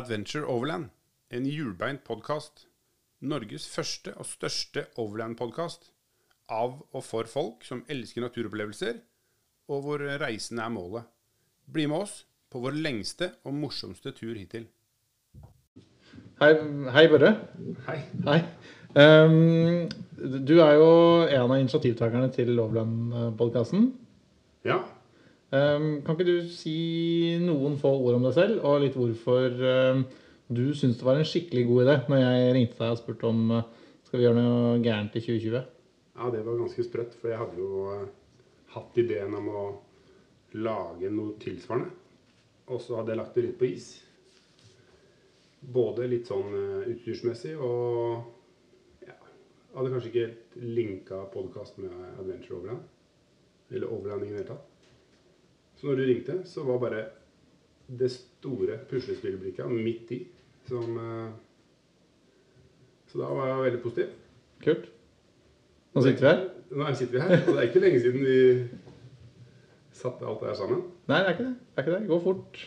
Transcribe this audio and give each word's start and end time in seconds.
Adventure 0.00 0.46
Overland, 0.48 0.88
en 1.28 1.44
hjulbeint 1.44 2.00
podkast. 2.06 2.62
Norges 3.20 3.66
første 3.68 4.14
og 4.16 4.24
største 4.24 4.86
overland-podkast. 4.96 5.90
Av 6.48 6.78
og 6.80 7.02
for 7.04 7.28
folk 7.28 7.66
som 7.68 7.82
elsker 7.90 8.24
naturopplevelser, 8.24 9.02
og 9.68 9.82
hvor 9.84 10.04
reisen 10.22 10.62
er 10.62 10.70
målet. 10.72 11.04
Bli 11.68 11.84
med 11.90 12.06
oss 12.06 12.14
på 12.48 12.62
vår 12.64 12.78
lengste 12.80 13.28
og 13.44 13.58
morsomste 13.58 14.14
tur 14.16 14.32
hittil. 14.38 14.64
Hei, 16.40 16.54
hei 16.96 17.04
Børre. 17.12 17.34
Hei. 17.90 17.98
Hei. 18.24 18.38
Um, 18.96 19.84
du 20.16 20.54
er 20.64 20.78
jo 20.80 20.88
en 21.26 21.44
av 21.44 21.58
initiativtakerne 21.58 22.32
til 22.32 22.56
Overland-podkasten. 22.56 23.90
Ja, 24.64 24.80
kan 25.50 26.14
ikke 26.14 26.28
du 26.28 26.50
si 26.54 26.76
noen 27.42 27.74
få 27.80 27.90
ord 27.98 28.20
om 28.20 28.26
deg 28.28 28.36
selv, 28.36 28.60
og 28.62 28.84
litt 28.84 28.94
hvorfor 28.94 29.64
ehm, 29.66 30.04
du 30.50 30.68
syns 30.74 30.98
det 30.98 31.06
var 31.06 31.18
en 31.18 31.26
skikkelig 31.26 31.66
god 31.66 31.84
idé 31.84 31.96
når 32.10 32.20
jeg 32.22 32.54
ringte 32.56 32.78
deg 32.78 32.94
og 32.94 32.98
spurte 32.98 33.28
om 33.28 33.52
eh, 33.54 33.68
skal 34.06 34.18
vi 34.18 34.24
gjøre 34.26 34.42
noe 34.42 34.78
gærent 34.82 35.14
i 35.14 35.22
2020? 35.22 35.66
Ja, 36.16 36.30
det 36.34 36.42
var 36.46 36.58
ganske 36.58 36.84
sprøtt, 36.86 37.16
for 37.18 37.30
jeg 37.30 37.38
hadde 37.38 37.58
jo 37.58 37.84
eh, 37.94 38.08
hatt 38.74 38.98
ideen 38.98 39.36
om 39.38 39.50
å 39.50 39.64
lage 40.58 41.10
noe 41.14 41.36
tilsvarende. 41.42 41.92
Og 42.70 42.82
så 42.82 42.98
hadde 42.98 43.14
jeg 43.14 43.20
lagt 43.20 43.38
det 43.38 43.44
litt 43.46 43.58
på 43.60 43.68
is. 43.70 43.86
Både 45.60 46.06
litt 46.10 46.30
sånn 46.30 46.50
eh, 46.58 46.90
utstyrsmessig 46.96 47.54
og 47.58 49.06
ja, 49.06 49.14
hadde 49.76 49.94
kanskje 49.94 50.10
ikke 50.10 50.26
helt 50.26 50.58
linka 50.78 51.22
podkast 51.34 51.78
med 51.82 51.94
Adventure 52.16 52.58
Overland. 52.58 52.90
Eller 53.70 53.94
Overland 53.94 54.26
i 54.26 54.32
det 54.32 54.40
hele 54.40 54.50
tatt. 54.50 54.69
Så 55.80 55.88
når 55.88 55.96
du 55.96 56.02
ringte, 56.04 56.34
så 56.44 56.64
var 56.66 56.78
bare 56.82 57.04
det 57.88 58.10
store 58.12 58.76
puslespillbrikka 58.90 59.64
midt 59.70 60.12
i 60.12 60.18
som 60.68 60.98
eh, 61.00 61.30
Så 63.08 63.18
da 63.18 63.30
var 63.34 63.48
jeg 63.48 63.62
veldig 63.64 63.80
positiv. 63.82 64.10
Kult. 64.62 64.84
Nå 65.94 66.02
sitter 66.04 66.20
vi 66.20 66.28
her. 66.28 66.44
Nå 66.70 66.92
sitter 66.94 67.16
vi 67.16 67.22
her, 67.24 67.40
og 67.40 67.48
det 67.48 67.56
er 67.56 67.66
ikke 67.70 67.82
lenge 67.82 68.02
siden 68.04 68.26
vi 68.28 68.36
satte 69.96 70.28
alt 70.28 70.44
det 70.44 70.52
her 70.52 70.60
sammen. 70.60 70.84
Nei, 71.08 71.16
det 71.18 71.24
er 71.24 71.34
ikke 71.34 71.48
det. 71.48 71.56
Det 71.56 71.80
er 71.80 71.86
ikke 71.86 71.94
det. 71.96 72.02
Det 72.04 72.12
går 72.12 72.22
fort 72.28 72.62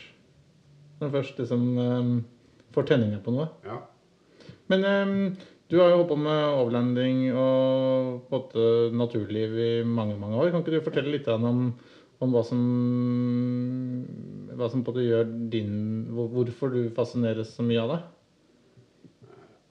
når 0.99 1.07
du 1.07 1.15
først 1.17 1.39
liksom 1.41 1.63
ehm, 1.83 2.11
får 2.73 2.89
tenninga 2.89 3.21
på 3.23 3.33
noe. 3.35 3.47
Ja. 3.67 3.79
Men 4.71 4.85
um, 4.89 5.15
du 5.71 5.79
har 5.79 5.91
jo 5.91 6.01
holdt 6.01 6.11
på 6.11 6.19
med 6.19 6.43
overlanding 6.59 7.23
og 7.31 8.27
på 8.27 8.35
en 8.35 8.35
måte 8.35 8.67
naturliv 8.99 9.55
i 9.59 9.71
mange 9.87 10.17
mange 10.19 10.39
år. 10.39 10.51
Kan 10.51 10.63
ikke 10.63 10.75
du 10.75 10.85
fortelle 10.85 11.15
litt 11.15 11.29
om, 11.31 11.65
om 12.23 12.33
hva 12.35 12.43
som 12.47 12.59
hva 14.53 14.67
som 14.69 14.83
gjør 14.85 15.29
din 15.51 15.73
Hvorfor 16.13 16.73
du 16.73 16.89
fascineres 16.93 17.55
så 17.55 17.65
mye 17.65 17.81
av 17.81 17.93
det? 17.93 18.01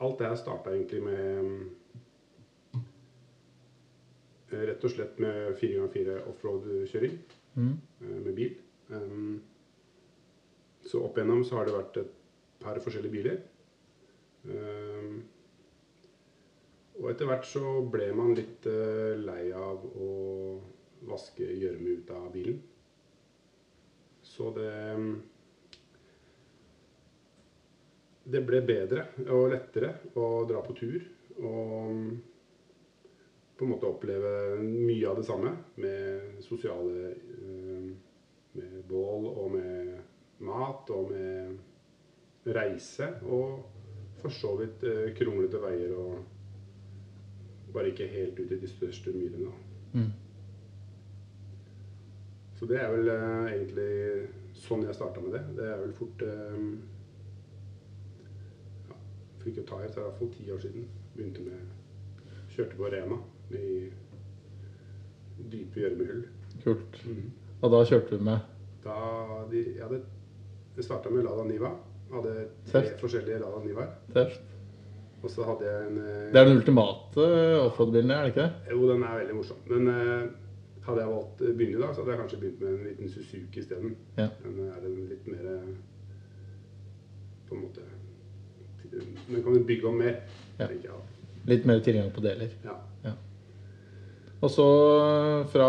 Alt 0.02 0.18
det 0.18 0.28
her 0.28 0.40
starta 0.40 0.72
egentlig 0.74 1.02
med 1.06 1.20
eh, 4.50 4.64
Rett 4.72 4.84
og 4.84 4.92
slett 4.92 5.20
med 5.22 5.54
4x4 5.60 6.18
offroad-kjøring 6.32 7.16
Mm. 7.52 7.74
eh, 8.00 8.18
med 8.24 8.34
bil. 8.34 8.54
Um, 8.90 9.40
Så 10.82 11.02
opp 11.04 11.16
igjennom 11.16 11.44
så 11.44 11.56
har 11.58 11.66
det 11.68 11.74
vært 11.76 11.96
et 12.00 12.14
par 12.60 12.78
forskjellige 12.80 13.12
biler. 13.12 13.36
Og 16.98 17.10
etter 17.10 17.28
hvert 17.28 17.46
så 17.46 17.62
ble 17.92 18.08
man 18.16 18.34
litt 18.34 18.66
eh, 18.66 19.14
lei 19.22 19.52
av 19.56 19.84
å 19.86 20.08
vaske 21.08 21.46
gjørme 21.46 21.98
ut 21.98 22.10
av 22.14 22.30
bilen. 22.34 22.62
Så 24.22 24.50
det 24.56 24.72
Det 28.22 28.38
ble 28.46 28.60
bedre 28.62 29.08
og 29.34 29.48
lettere 29.50 29.96
å 30.14 30.44
dra 30.46 30.60
på 30.62 30.76
tur 30.78 31.00
og 31.42 31.96
på 33.58 33.66
en 33.66 33.70
måte 33.72 33.88
oppleve 33.90 34.60
mye 34.62 35.08
av 35.10 35.18
det 35.18 35.24
samme 35.26 35.50
med 35.82 36.38
sosiale 36.42 37.10
eh, 37.10 37.90
Med 38.52 38.72
bål 38.84 39.26
og 39.26 39.50
med 39.50 39.92
mat 40.44 40.90
og 40.92 41.10
med 41.10 42.52
reise. 42.52 43.06
Og 43.24 43.62
for 44.20 44.34
så 44.34 44.54
vidt 44.58 44.82
eh, 44.84 45.14
kronglete 45.16 45.60
veier 45.62 45.94
og 45.96 46.18
bare 47.72 47.92
ikke 47.92 48.10
helt 48.12 48.40
ut 48.40 48.52
i 48.52 48.60
de 48.60 48.68
største 48.68 49.14
myrene. 49.16 49.54
Mm. 49.94 50.10
Så 52.62 52.66
det 52.70 52.76
er 52.78 52.92
vel 52.94 53.08
uh, 53.10 53.48
egentlig 53.50 53.92
sånn 54.54 54.84
jeg 54.86 54.94
starta 54.94 55.18
med 55.18 55.32
det. 55.34 55.40
Det 55.56 55.64
er 55.66 55.80
vel 55.80 55.94
fort 55.96 56.20
eh, 56.22 56.58
ja, 58.86 58.98
For 59.40 59.48
ikke 59.50 59.64
å 59.64 59.66
ta 59.66 59.78
i, 59.82 59.88
så 59.90 59.96
er 59.98 60.04
det 60.04 60.12
i 60.12 60.12
hvert 60.20 60.36
ti 60.36 60.44
år 60.54 60.60
siden. 60.62 60.84
Begynte 61.16 61.42
med 61.42 62.52
Kjørte 62.52 62.78
på 62.78 62.90
Rema 62.92 63.16
i 63.58 63.88
dype 65.50 65.82
gjørmehull. 65.82 66.20
Kult. 66.62 67.00
Og 67.64 67.74
da 67.74 67.80
kjørte 67.88 68.20
du 68.20 68.22
med 68.28 68.46
Da 68.84 69.00
de, 69.50 69.64
jeg 69.64 69.82
hadde 69.82 69.98
jeg 70.76 70.86
starta 70.86 71.10
med 71.10 71.26
Lada 71.26 71.48
Niva. 71.48 71.72
Hadde 72.12 72.36
tre 72.68 72.84
Teft. 72.84 73.02
forskjellige 73.02 73.40
Lada 73.42 73.64
Nivaer. 73.64 73.90
Teft. 74.14 74.54
Og 75.24 75.34
så 75.34 75.50
hadde 75.50 75.66
jeg 75.66 75.90
en 75.90 75.98
eh, 75.98 76.30
Det 76.30 76.38
er 76.38 76.46
den 76.52 76.62
ultimate 76.62 77.26
offroad-bilen, 77.64 78.14
er 78.14 78.22
det 78.22 78.36
ikke 78.36 78.46
det? 78.46 78.70
Jo, 78.76 78.86
den 78.92 79.02
er 79.08 79.18
veldig 79.24 79.40
morsom. 79.40 79.66
Men 79.74 79.92
hadde 80.86 81.00
jeg 81.04 81.10
valgt 81.12 81.42
å 81.46 81.52
begynne 81.56 81.78
i 81.78 81.82
dag, 81.82 81.94
så 81.94 82.02
hadde 82.02 82.12
jeg 82.14 82.20
kanskje 82.22 82.38
begynt 82.42 82.60
med 82.62 82.72
en 82.74 82.86
liten 82.88 83.10
Suzuki 83.12 83.60
isteden. 83.62 83.96
Ja. 84.18 84.28
Den 84.42 84.60
er 84.66 84.86
en 84.88 84.96
litt 85.10 85.26
mer 85.30 85.44
eh, 85.52 85.74
På 87.48 87.54
en 87.56 87.64
måte 87.66 87.84
Den 88.92 89.42
kan 89.44 89.54
du 89.54 89.62
bygge 89.68 89.88
om 89.88 89.98
mer, 90.02 90.16
Ja. 90.58 90.66
tenker 90.66 90.88
jeg. 90.90 91.04
Litt 91.46 91.64
mer 91.66 91.80
tilgang 91.82 92.10
på 92.14 92.20
deler. 92.22 92.50
Ja. 92.64 92.74
Og 94.42 94.50
så 94.50 94.64
fra 95.52 95.66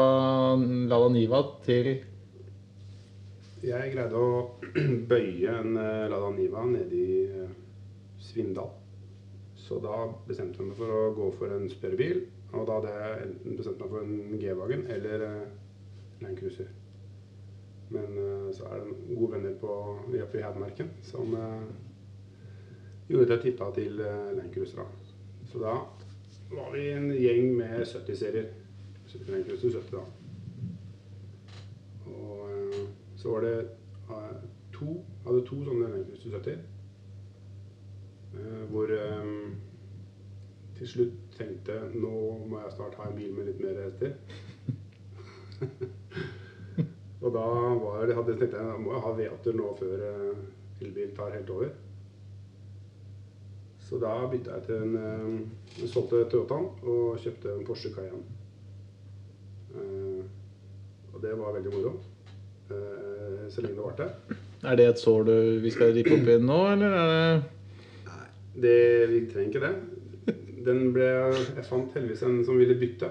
Lada 0.57 1.09
Niva 1.13 1.40
til 1.66 1.91
Jeg 3.63 3.91
greide 3.94 4.18
å 4.18 4.57
bøye 5.12 5.53
en 5.59 5.78
eh, 5.78 6.07
Lada 6.12 6.31
Niva 6.35 6.66
nede 6.68 6.97
i 6.97 7.19
eh, 7.29 7.52
Svindal. 8.19 8.72
Så 9.56 9.78
da 9.79 10.07
bestemte 10.28 10.59
jeg 10.59 10.68
meg 10.72 10.75
for 10.81 10.91
å 10.91 11.03
gå 11.16 11.29
for 11.38 11.53
en 11.56 11.69
større 11.72 11.96
bil. 12.02 12.23
Og 12.53 12.68
da 12.68 12.74
hadde 12.78 12.94
jeg 12.94 13.28
enten 13.28 13.58
bestemt 13.58 13.80
meg 13.81 13.90
for 13.90 14.06
en 14.06 14.40
G-Wagen 14.41 14.84
eller 14.94 15.25
eh, 15.25 15.46
Land 16.22 16.38
Cruiser. 16.38 16.68
Men 17.94 18.18
eh, 18.22 18.50
så 18.53 18.68
er 18.69 18.84
det 18.84 18.97
gode 19.08 19.31
venner 19.31 19.56
på 19.62 19.78
oppe 19.97 20.38
i 20.38 20.44
Hedmarken 20.44 20.91
som 21.02 21.34
eh, 21.34 21.64
gjorde 23.09 23.25
at 23.25 23.34
jeg 23.34 23.41
tippa 23.47 23.72
til 23.74 23.97
Land 23.97 24.53
Cruiser. 24.53 24.84
Da. 24.84 24.86
Så 25.50 25.64
da 25.64 25.74
var 26.53 26.69
vi 26.75 26.91
en 26.91 27.09
gjeng 27.18 27.56
med 27.58 27.88
70-serier. 27.90 28.52
70 29.08 29.34
Land 29.34 29.50
Cruiser 29.50 29.70
70, 29.70 29.97
da. 29.97 30.03
Og 32.14 32.40
så 33.18 33.34
var 33.34 33.41
det 33.41 33.58
to 34.74 34.94
hadde 35.25 35.41
to 35.50 35.58
sånne 35.66 35.90
Land 35.90 36.06
Cruiser 36.06 36.38
70. 36.38 36.70
eh, 38.38 38.64
hvor 38.70 38.88
til 40.78 40.88
slutt 40.90 41.22
tenkte 41.38 41.79
nå 41.94 42.11
må 42.49 42.59
jeg 42.61 42.75
snart 42.75 42.97
ha 42.99 43.07
en 43.09 43.17
bil 43.17 43.31
med 43.35 43.49
litt 43.49 43.61
mer 43.63 43.79
hester. 43.83 44.11
og 47.23 47.29
da 47.35 47.47
var, 47.84 48.13
hadde 48.17 48.35
jeg 48.35 48.41
tenkt 48.41 48.58
jeg 48.59 48.84
må 48.84 48.93
jeg 48.93 49.05
ha 49.05 49.16
V8-er 49.19 49.58
nå 49.59 49.72
før 49.79 50.05
eh, 50.09 50.46
elbil 50.84 51.11
tar 51.17 51.35
helt 51.35 51.52
over. 51.53 51.73
Så 53.84 53.99
da 54.02 54.13
bytta 54.31 54.58
jeg 54.58 54.67
til 54.67 54.85
en 54.85 54.96
eh, 54.99 55.35
jeg 55.81 55.91
solgte 55.91 56.23
Toyotaen 56.31 56.69
og 56.84 57.19
kjøpte 57.23 57.53
en 57.53 57.67
Porsche 57.67 57.93
Cayenne. 57.96 58.23
Eh, 59.73 60.23
og 61.13 61.22
det 61.23 61.37
var 61.40 61.55
veldig 61.59 61.75
moro. 61.78 61.97
Så 63.53 63.61
lenge 63.61 63.75
det 63.75 63.84
varte. 63.84 64.05
Er 64.66 64.78
det 64.79 64.85
et 64.87 65.02
sår 65.02 65.25
du, 65.28 65.34
vi 65.61 65.72
skal 65.73 65.91
rippe 65.93 66.16
opp 66.16 66.29
i 66.31 66.37
nå, 66.41 66.59
eller 66.72 66.93
er 66.97 67.09
det 67.11 68.13
Det, 68.63 68.78
vi 69.11 69.19
trenger 69.29 69.49
ikke 69.52 69.61
det. 69.66 70.03
Den 70.63 70.93
ble, 70.95 71.09
jeg 71.57 71.65
fant 71.67 71.93
heldigvis 71.95 72.23
en 72.23 72.41
som 72.47 72.59
ville 72.59 72.77
bytte 72.79 73.09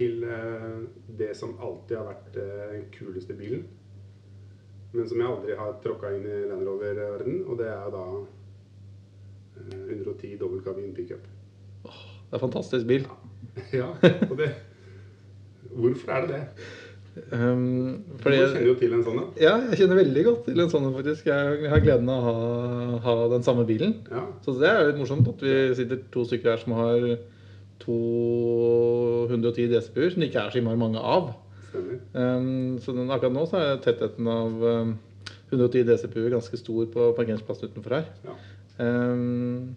til 0.00 0.24
eh, 0.24 0.78
det 1.18 1.34
som 1.36 1.58
alltid 1.60 1.98
har 1.98 2.06
vært 2.08 2.38
eh, 2.40 2.62
den 2.72 2.86
kuleste 2.94 3.36
bilen. 3.36 3.66
Men 4.94 5.08
som 5.08 5.20
jeg 5.20 5.28
aldri 5.28 5.56
har 5.58 5.76
tråkka 5.84 6.14
inn 6.16 6.24
i 6.26 6.38
Land 6.48 6.64
Rover-verden, 6.66 7.42
og 7.46 7.60
det 7.60 7.68
er 7.68 7.92
da 7.92 8.04
eh, 9.60 9.90
110 9.92 10.38
dobbeltkabin 10.40 10.94
pickup. 10.96 11.28
Det 11.84 11.92
er 12.32 12.38
en 12.38 12.46
fantastisk 12.48 12.88
bil. 12.88 13.06
Ja, 13.74 13.88
og 14.30 14.36
det 14.38 14.52
Hvorfor 15.70 16.12
er 16.12 16.26
det 16.26 16.36
det? 16.36 16.66
Um, 17.34 18.04
Du 18.22 18.30
kjenner 18.30 18.62
jo 18.68 18.76
til 18.78 18.92
en 18.94 19.02
sånn 19.02 19.18
en. 19.18 19.30
Ja, 19.40 19.56
jeg 19.72 19.80
kjenner 19.82 19.98
veldig 19.98 20.22
godt 20.28 20.44
til 20.46 20.62
en 20.62 20.70
sånn 20.70 20.86
en, 20.86 20.94
faktisk. 20.94 21.26
Jeg 21.26 21.70
har 21.72 21.82
gleden 21.82 22.10
av 22.12 22.22
å 22.22 22.34
ha, 22.36 22.98
ha 23.06 23.14
den 23.32 23.44
samme 23.46 23.66
bilen. 23.68 23.96
Ja. 24.12 24.22
Så 24.44 24.54
det 24.60 24.70
er 24.70 24.86
litt 24.88 25.00
morsomt 25.00 25.28
at 25.32 25.42
vi 25.42 25.54
sitter 25.78 26.02
to 26.14 26.24
stykker 26.28 26.54
her 26.54 26.62
som 26.62 26.76
har 26.78 27.06
210 27.82 29.70
DSB-er, 29.72 30.12
som 30.12 30.22
det 30.22 30.30
ikke 30.30 30.44
er 30.44 30.54
så 30.54 30.60
innmari 30.60 30.80
mange 30.80 31.02
av. 31.02 31.32
Um, 32.14 32.78
så 32.82 32.94
den, 32.94 33.10
akkurat 33.10 33.34
nå 33.34 33.44
så 33.50 33.60
er 33.60 33.82
tettheten 33.82 34.26
av 34.30 34.64
um, 34.64 34.96
110 35.50 35.86
DCPU 35.86 36.24
ganske 36.30 36.58
stor 36.58 36.88
på 36.94 37.10
parkeringsplassen 37.18 37.70
utenfor 37.70 37.98
her. 37.98 38.08
Ja. 38.26 38.38
Um, 38.80 39.76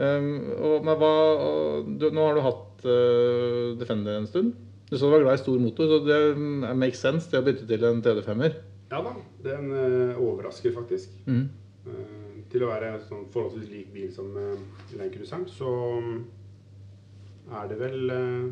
um, 0.00 0.34
og, 0.56 0.76
men 0.84 1.00
hva, 1.00 1.14
og 1.46 1.94
du, 2.00 2.08
nå 2.12 2.28
har 2.28 2.36
du 2.36 2.44
hatt 2.48 2.86
uh, 2.88 3.72
Defender 3.80 4.20
en 4.20 4.28
stund. 4.30 4.54
Du 4.92 4.98
sa 4.98 5.06
du 5.06 5.12
var 5.14 5.22
glad 5.24 5.34
i 5.34 5.40
stor 5.40 5.58
motor, 5.58 5.86
så 5.88 5.98
det 6.04 6.74
makes 6.76 7.00
sense 7.00 7.30
det 7.32 7.38
å 7.40 7.44
bytte 7.46 7.64
til 7.64 7.84
en 7.88 8.02
TD5-er. 8.04 8.58
ja 8.90 8.98
da, 9.00 9.12
den 9.40 9.70
eh, 9.72 10.18
overrasker 10.20 10.74
faktisk. 10.74 11.14
Mm. 11.24 11.46
Eh, 11.88 12.34
til 12.52 12.66
å 12.66 12.68
være 12.68 12.90
en 12.92 12.98
sånn 13.06 13.22
forholdsvis 13.32 13.70
lik 13.72 13.88
bil 13.94 14.10
som 14.12 14.28
uh, 14.36 15.46
så 15.48 15.70
mm, 15.96 16.18
er 17.56 17.70
det 17.70 17.78
vel 17.80 18.12
eh, 18.12 18.44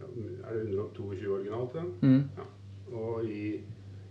ja, 0.00 0.08
Er 0.48 0.56
det 0.56 0.64
122 0.78 1.28
originalt 1.28 1.76
til 1.76 1.82
den? 1.82 1.92
Mm. 2.00 2.96
Og 2.96 3.28
i 3.28 3.60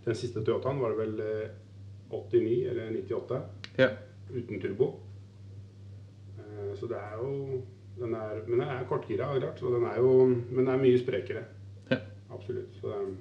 den 0.06 0.14
siste 0.14 0.44
Toyotaen 0.46 0.78
var 0.78 0.94
det 0.94 1.02
vel 1.02 1.20
eh, 1.26 1.50
89 2.14 2.70
eller 2.70 2.94
98 3.02 3.42
Ja. 3.78 3.90
uten 4.30 4.60
turbo. 4.62 4.92
Eh, 6.38 6.76
Så 6.78 6.86
det 6.86 7.02
er 7.02 7.18
jo 7.18 7.62
den 8.02 8.14
er, 8.18 8.40
Men 8.46 8.60
den 8.60 8.68
er 8.68 8.84
kortgira, 8.88 9.30
klart. 9.38 9.60
Så 9.60 9.72
den 9.74 9.86
er 9.88 9.98
jo, 10.02 10.12
men 10.26 10.64
den 10.64 10.72
er 10.74 10.82
mye 10.82 11.00
sprekere. 11.00 11.44
Ja. 11.90 12.00
Absolutt. 12.34 12.74
Så 12.80 12.92
den, 12.92 13.16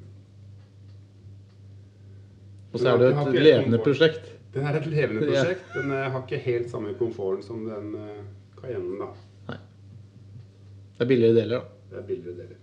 Og 2.72 2.80
så 2.80 2.94
er 2.94 3.02
det 3.02 3.10
et 3.12 3.44
levende 3.44 3.78
komfort. 3.78 3.84
prosjekt. 3.84 4.32
den 4.54 4.68
er 4.68 4.80
et 4.80 4.88
levende 4.92 5.26
prosjekt. 5.30 5.74
Den 5.76 5.92
eh, 5.92 6.12
har 6.12 6.24
ikke 6.24 6.44
helt 6.46 6.72
samme 6.72 6.94
komforten 7.00 7.44
som 7.44 7.66
den 7.68 7.96
uh, 7.96 8.24
Cayennen, 8.62 9.00
da. 9.00 9.12
Nei. 9.52 9.60
Det 10.98 11.06
er 11.06 11.14
billigere 11.14 11.40
deler, 11.40 11.60
da. 11.60 11.88
Det 11.92 12.04
er 12.04 12.08
billigere 12.08 12.38
deler. 12.44 12.62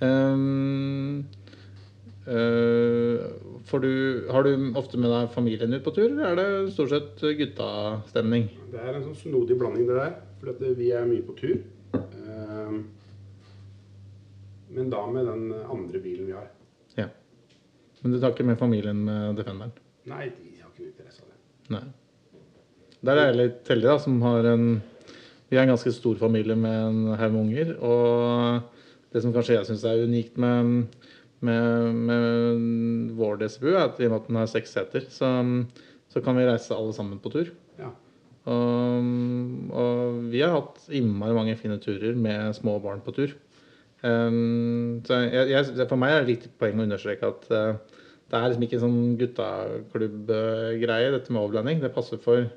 Um, 0.00 1.24
uh, 2.28 3.16
får 3.64 3.80
du, 3.80 3.92
har 4.30 4.44
du 4.44 4.72
ofte 4.76 5.00
med 5.00 5.08
deg 5.08 5.30
familien 5.32 5.72
ut 5.72 5.84
på 5.86 5.94
tur, 5.96 6.10
eller 6.10 6.26
er 6.34 6.36
det 6.36 6.74
stort 6.74 6.92
sett 6.92 7.24
guttastemning? 7.38 8.50
Det 8.72 8.82
er 8.82 8.92
en 8.92 9.06
sånn 9.06 9.16
snodig 9.22 9.56
blanding, 9.56 9.88
det 9.88 9.96
der. 9.96 10.18
For 10.46 10.54
at 10.54 10.78
vi 10.78 10.92
er 10.94 11.06
mye 11.10 11.24
på 11.26 11.34
tur. 11.34 11.56
Eh, 11.98 12.74
Men 14.76 14.90
da 14.92 15.00
med 15.10 15.26
den 15.26 15.48
andre 15.50 15.98
bilen 16.04 16.28
vi 16.28 16.34
har. 16.36 16.46
Ja. 16.94 17.08
Men 18.02 18.12
du 18.12 18.20
tar 18.20 18.30
ikke 18.30 18.46
med 18.46 18.58
familien 18.60 19.00
med 19.08 19.40
Defenderen? 19.40 19.72
Nei, 20.06 20.28
de 20.30 20.60
har 20.60 20.70
ikke 20.70 20.86
interesse 20.86 21.24
av 21.24 21.32
det. 21.32 21.40
Nei. 21.74 21.82
Der 23.06 23.18
er 23.18 23.30
jeg 23.30 23.40
litt 23.40 23.72
heldig, 23.72 23.88
da, 23.90 23.98
som 24.06 24.22
har 24.22 24.46
en 24.52 24.68
Vi 25.50 25.56
er 25.56 25.64
en 25.64 25.74
ganske 25.74 25.92
stor 25.94 26.14
familie 26.18 26.54
med 26.58 26.78
en 26.92 27.02
haug 27.18 27.34
med 27.34 27.42
unger. 27.42 27.74
Og 27.82 29.12
det 29.14 29.22
som 29.22 29.34
kanskje 29.34 29.58
jeg 29.58 29.66
syns 29.66 29.84
er 29.86 30.06
unikt 30.06 30.38
med, 30.38 30.86
med, 31.42 32.02
med 32.06 33.12
vår 33.18 33.42
DSBU, 33.42 33.72
er 33.74 33.84
at 33.88 33.98
i 33.98 34.06
og 34.06 34.14
med 34.14 34.20
at 34.22 34.30
den 34.30 34.40
har 34.44 34.50
seks 34.50 34.78
seter, 34.78 35.10
så, 35.10 35.30
så 36.10 36.22
kan 36.22 36.38
vi 36.38 36.46
reise 36.46 36.74
alle 36.74 36.94
sammen 36.94 37.18
på 37.22 37.34
tur. 37.34 37.54
Ja. 38.46 38.52
Og, 39.76 40.20
vi 40.30 40.42
har 40.42 40.54
hatt 40.54 40.86
innmari 40.94 41.34
mange 41.34 41.56
fine 41.58 41.78
turer 41.82 42.14
med 42.18 42.54
små 42.56 42.78
barn 42.82 43.02
på 43.04 43.14
tur. 43.16 43.34
Um, 44.06 45.02
så 45.06 45.22
jeg, 45.24 45.50
jeg, 45.50 45.86
for 45.88 45.98
meg 45.98 46.12
er 46.12 46.20
det 46.20 46.26
et 46.26 46.32
viktig 46.34 46.50
poeng 46.60 46.78
å 46.78 46.84
understreke 46.84 47.30
at 47.32 47.46
uh, 47.50 48.02
det 48.30 48.38
er 48.38 48.50
liksom 48.50 48.66
ikke 48.66 48.76
en 48.78 48.84
sånn 48.84 49.16
guttaklubbgreie, 49.20 51.12
dette 51.14 51.32
med 51.32 51.42
overlanding. 51.42 51.82
Det 51.82 51.94
passer 51.94 52.20
for, 52.22 52.48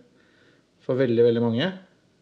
for 0.86 1.00
veldig, 1.00 1.24
veldig 1.30 1.44
mange. 1.46 1.70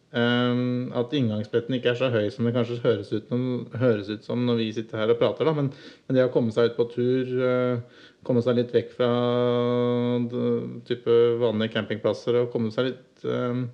Um, 0.08 0.88
at 0.96 1.12
inngangsbilletten 1.12 1.74
ikke 1.76 1.90
er 1.92 1.98
så 1.98 2.06
høy 2.08 2.30
som 2.32 2.46
det 2.48 2.54
kanskje 2.56 2.78
høres 2.80 3.10
ut, 3.12 3.26
noen, 3.28 3.66
høres 3.76 4.06
ut 4.08 4.24
som 4.24 4.40
når 4.48 4.56
vi 4.62 4.68
sitter 4.72 5.02
her 5.02 5.10
og 5.12 5.18
prater. 5.20 5.44
Da. 5.44 5.52
Men, 5.58 5.66
men 6.08 6.16
det 6.16 6.24
å 6.24 6.30
komme 6.32 6.54
seg 6.54 6.70
ut 6.70 6.78
på 6.78 6.86
tur, 6.94 7.32
uh, 7.44 8.06
komme 8.24 8.40
seg 8.44 8.56
litt 8.56 8.72
vekk 8.72 8.94
fra 8.96 9.08
d- 10.32 10.80
type 10.88 11.18
vanlige 11.42 11.74
campingplasser 11.76 12.40
og 12.40 12.48
komme 12.54 12.72
seg 12.72 12.88
litt 12.88 13.26
um, 13.28 13.66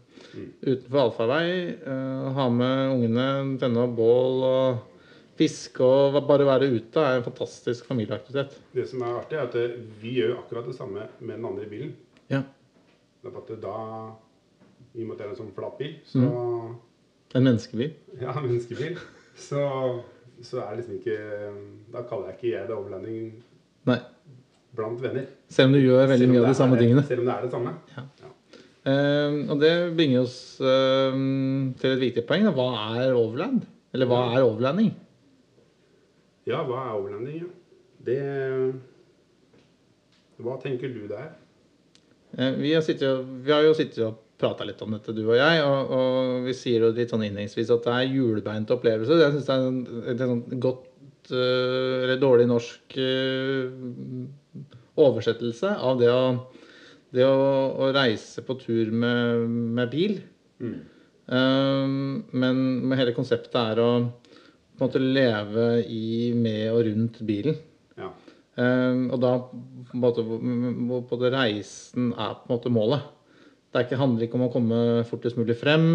utenfor 0.65 1.05
allfarvei, 1.05 1.47
uh, 1.87 2.27
ha 2.35 2.49
med 2.51 2.97
ungene, 2.97 3.29
tenne 3.63 3.87
opp 3.87 3.95
bål 4.01 4.45
og 4.51 4.83
fiske 5.39 5.83
og 5.87 6.19
bare 6.29 6.47
være 6.47 6.73
ute 6.75 6.99
er 7.03 7.21
en 7.21 7.25
fantastisk 7.27 7.87
familieaktivitet. 7.91 8.59
Det 8.75 8.85
som 8.91 9.07
er 9.07 9.17
artig, 9.23 9.39
er 9.39 9.47
at 9.47 9.79
vi 10.03 10.19
gjør 10.19 10.37
akkurat 10.41 10.67
det 10.71 10.77
samme 10.79 11.07
med 11.23 11.37
den 11.39 11.47
andre 11.47 11.71
bilen. 11.71 11.95
Ja. 12.31 12.43
Det 13.23 13.31
er 13.31 13.35
bare 13.39 13.47
at 13.55 13.63
da, 13.63 13.79
i 14.95 15.03
og 15.03 15.09
med 15.09 15.15
at 15.15 15.19
det 15.21 15.27
er 15.27 15.31
en 15.33 15.39
sånn 15.43 15.55
flat 15.57 15.79
bil, 15.79 15.95
så 16.07 16.23
En 17.35 17.43
menneskebil. 17.43 17.91
Ja, 18.21 18.31
en 18.39 18.45
menneskebil. 18.47 18.99
Så, 19.35 19.59
så 20.47 20.61
er 20.63 20.77
liksom 20.79 21.01
ikke 21.01 21.17
Da 21.91 22.05
kaller 22.07 22.29
jeg 22.31 22.37
ikke 22.39 22.53
jeg 22.53 22.69
det 22.69 22.77
overlanding 22.77 23.33
Nei. 23.91 23.97
blant 24.77 25.01
venner. 25.03 25.27
Selv 25.51 25.73
om 25.73 25.75
du 25.75 25.81
gjør 25.83 26.07
veldig 26.13 26.29
mye 26.31 26.43
av 26.45 26.47
de 26.53 26.55
samme 26.61 26.79
tingene. 26.79 27.03
Selv 27.09 27.25
om 27.25 27.27
det 27.27 27.35
er 27.35 27.43
det 27.43 27.51
samme. 27.51 27.73
Ehm, 28.85 29.39
og 29.51 29.61
det 29.61 29.73
bringer 29.97 30.23
oss 30.23 30.37
ehm, 30.61 31.75
til 31.81 31.95
et 31.97 32.03
viktig 32.03 32.25
poeng. 32.29 32.47
Da. 32.47 32.53
Hva 32.55 32.69
er 33.03 33.15
overland? 33.19 33.65
Eller 33.95 34.11
hva 34.11 34.21
er 34.35 34.45
overlanding? 34.47 34.93
Ja, 36.47 36.63
hva 36.69 36.83
er 36.87 36.97
overlanding? 36.99 37.39
Ja? 37.43 37.53
Det 38.05 38.19
Hva 40.45 40.59
tenker 40.61 40.91
du 40.93 41.07
der? 41.09 41.31
er? 41.31 41.33
Eh, 42.37 42.57
Vi 42.61 42.73
har, 42.75 42.83
sittet, 42.83 43.25
vi 43.45 43.53
har 43.53 43.63
jo 43.63 43.75
sittet 43.75 44.03
og 44.05 44.19
prata 44.41 44.67
litt 44.67 44.81
om 44.85 44.95
dette, 44.97 45.15
du 45.17 45.23
og 45.27 45.37
jeg. 45.39 45.61
Og, 45.67 45.93
og 45.99 46.49
vi 46.49 46.57
sier 46.57 46.87
jo 46.87 46.93
litt 46.95 47.13
sånn 47.13 47.25
innledningsvis 47.27 47.73
at 47.75 47.87
det 47.87 47.95
er 47.99 48.11
hjulbeint 48.15 48.73
opplevelse. 48.75 49.21
Jeg 49.21 49.37
syns 49.37 49.49
det 49.49 49.55
er 49.55 49.69
en, 49.69 49.79
et 50.13 50.25
sånn 50.25 50.43
godt 50.63 51.35
eh, 51.35 52.03
eller 52.05 52.21
dårlig 52.23 52.49
norsk 52.51 52.99
eh, 53.03 53.69
oversettelse 55.05 55.77
av 55.83 56.01
det 56.01 56.11
å, 56.13 56.25
det 57.15 57.27
å, 57.27 57.39
å 57.87 57.93
reise 57.95 58.45
på 58.47 58.59
tur 58.63 58.93
med, 58.95 59.47
med 59.79 59.95
bil. 59.95 60.21
Um, 61.25 62.25
men 62.37 62.59
men 62.85 62.99
hele 63.01 63.15
konseptet 63.17 63.57
er 63.57 63.81
å 63.81 63.91
på 64.75 64.83
en 64.83 64.89
måte 64.89 65.01
leve 65.01 65.67
i, 65.87 66.33
med 66.35 66.67
og 66.73 66.83
rundt 66.89 67.21
bilen. 67.27 67.57
Ja. 67.97 68.11
Um, 68.59 69.07
og 69.15 69.21
da 69.23 69.33
på 69.47 69.95
en 69.95 70.03
måte, 70.03 70.25
på 70.27 70.39
en 70.41 70.89
måte 70.91 71.31
reisen 71.31 72.11
er 72.13 72.35
på 72.41 72.49
en 72.49 72.55
måte 72.57 72.73
målet. 72.75 73.07
Det 73.75 73.81
er 73.81 73.89
ikke, 73.89 73.97
handler 73.99 74.23
ikke 74.29 74.39
om 74.39 74.45
å 74.47 74.53
komme 74.55 74.77
fortest 75.09 75.35
mulig 75.35 75.57
frem. 75.59 75.89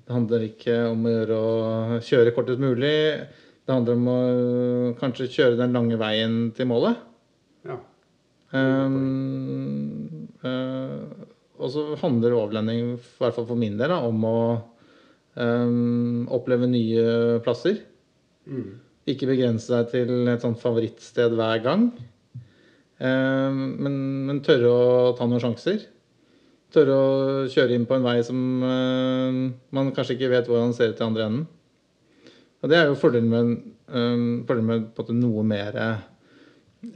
Det 0.00 0.14
handler 0.16 0.46
ikke 0.46 0.76
om 0.88 1.02
å 1.04 1.10
gjøre 1.12 1.36
å 1.36 1.98
kjøre 2.00 2.32
kortest 2.32 2.62
mulig. 2.62 2.94
Det 3.68 3.74
handler 3.74 3.98
om 3.98 4.06
å 4.08 4.20
kanskje 4.96 5.26
kjøre 5.34 5.58
den 5.58 5.76
lange 5.76 5.98
veien 6.00 6.38
til 6.56 6.70
målet. 6.70 6.96
ja. 7.68 7.76
Um, 8.56 10.24
uh, 10.40 11.04
og 11.58 11.72
så 11.74 11.84
handler 12.00 12.38
overlending, 12.38 12.94
i 12.94 13.20
hvert 13.20 13.36
fall 13.36 13.44
for 13.50 13.60
min 13.60 13.76
del, 13.76 13.92
da, 13.92 13.98
om 14.08 14.24
å 14.24 14.40
um, 15.36 16.24
oppleve 16.32 16.70
nye 16.70 17.42
plasser. 17.44 17.82
Mm. 18.48 18.78
Ikke 19.12 19.28
begrense 19.28 19.68
deg 19.68 19.92
til 19.92 20.32
et 20.32 20.48
sånt 20.48 20.64
favorittsted 20.64 21.36
hver 21.36 21.60
gang. 21.68 21.90
Um, 23.04 23.62
men, 23.84 24.02
men 24.30 24.42
tørre 24.48 24.72
å 24.72 25.14
ta 25.20 25.28
noen 25.28 25.44
sjanser. 25.44 25.84
Tørre 26.74 26.94
å 27.00 27.46
kjøre 27.48 27.74
inn 27.78 27.86
på 27.88 27.96
en 27.96 28.04
vei 28.04 28.18
som 28.26 28.40
uh, 28.60 29.38
man 29.72 29.92
kanskje 29.96 30.18
ikke 30.18 30.28
vet 30.34 30.50
hvordan 30.50 30.74
ser 30.76 30.92
ut 30.92 31.00
i 31.00 31.06
andre 31.06 31.24
enden. 31.30 31.46
Og 32.60 32.68
det 32.70 32.76
er 32.76 32.88
jo 32.90 32.98
fordelen 32.98 33.30
med, 33.32 33.66
um, 33.94 34.24
fordelen 34.48 34.66
med 34.68 35.12
noe 35.16 35.44
mer 35.46 35.76
eh, 35.78 36.00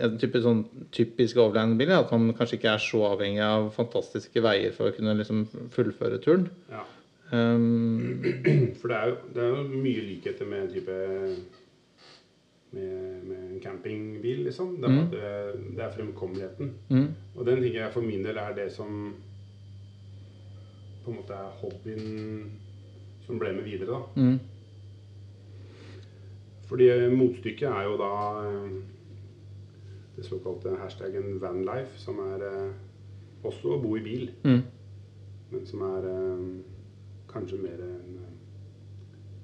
en 0.02 0.19
type 0.19 0.41
sånn 0.43 0.64
typisk 0.95 1.38
overlandbil, 1.43 1.91
at 1.95 2.11
man 2.12 2.35
kanskje 2.38 2.59
ikke 2.59 2.73
er 2.75 2.83
så 2.83 3.00
avhengig 3.12 3.41
av 3.47 3.71
fantastiske 3.75 4.43
veier 4.45 4.75
for 4.76 4.91
å 4.91 4.97
kunne 4.97 5.14
liksom 5.21 5.47
fullføre 5.75 6.21
turen. 6.25 6.49
ja. 6.73 6.85
Um, 7.33 8.21
For 8.83 8.93
det 8.93 8.97
er, 8.99 9.09
jo, 9.09 9.14
det 9.33 9.41
er 9.41 9.55
jo 9.55 9.62
mye 9.81 10.02
likheter 10.05 10.45
med 10.50 10.67
en 10.67 10.73
type 10.75 10.97
med, 12.73 13.23
med 13.25 13.38
en 13.55 13.61
campingbil, 13.62 14.43
liksom. 14.50 14.75
Det 14.83 14.91
er, 14.91 14.93
Mm. 14.93 15.11
det, 15.11 15.76
det 15.76 15.85
er 15.87 15.95
fremkommeligheten. 15.97 16.73
mm, 16.91 17.09
Og 17.37 17.47
den 17.47 17.62
tenker 17.62 17.81
jeg 17.81 17.93
for 17.95 18.05
min 18.05 18.23
del 18.25 18.37
er 18.37 18.52
det 18.57 18.69
som 18.73 19.14
på 21.05 21.11
en 21.11 21.19
måte 21.19 21.37
er 21.37 21.55
hobbyen 21.61 22.51
som 23.27 23.39
ble 23.39 23.53
med 23.57 23.67
videre, 23.67 23.99
da. 23.99 24.01
mm, 24.17 24.39
Fordi 26.71 26.89
motstykket 27.13 27.69
er 27.69 27.85
jo 27.85 27.97
da 28.01 28.13
eh, 28.47 28.75
det 30.17 30.25
såkalte 30.27 30.77
hashtaggen 30.81 31.41
vanlife, 31.41 31.99
som 32.01 32.21
er 32.25 32.45
eh, 32.49 32.73
også 33.45 33.77
å 33.77 33.81
bo 33.83 33.97
i 33.99 34.05
bil, 34.05 34.31
mm. 34.45 34.63
men 35.53 35.67
som 35.69 35.85
er 35.89 36.09
eh, 36.11 36.45
kanskje 37.33 37.61
mer 37.63 37.83
en, 37.87 38.21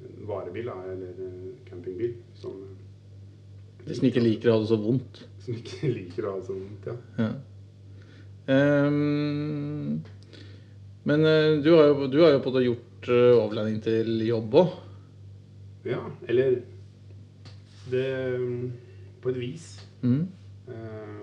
en 0.09 0.29
varebil, 0.29 0.71
eller 0.93 1.23
campingbil, 1.69 2.15
som, 2.39 2.61
som 3.89 4.09
ikke 4.09 4.25
liker 4.25 4.51
å 4.51 4.59
ha 4.59 4.65
det 4.65 4.73
så 4.73 4.81
vondt. 4.81 5.23
som 5.45 5.57
ikke 5.57 5.93
liker 5.99 6.27
å 6.27 6.35
ha 6.35 6.41
det 6.41 6.49
så 6.51 6.59
vondt, 6.59 6.91
ja. 6.91 6.99
Ja. 7.25 7.31
Um, 8.49 9.99
men 11.09 11.25
eh, 11.25 11.57
du 11.65 11.71
har 11.73 11.89
jo, 11.89 12.07
du 12.13 12.19
har 12.23 12.35
jo 12.35 12.41
på 12.45 12.51
en 12.51 12.55
måte 12.55 12.65
gjort 12.67 13.09
eh, 13.15 13.39
overlanding 13.39 13.79
til 13.85 14.11
jobb 14.27 14.57
òg. 14.61 14.75
Ja, 15.89 16.03
eller 16.29 16.59
det 17.89 18.09
På 19.23 19.31
et 19.33 19.39
vis. 19.41 19.69
Mm. 20.03 20.27
Eh, 20.69 21.23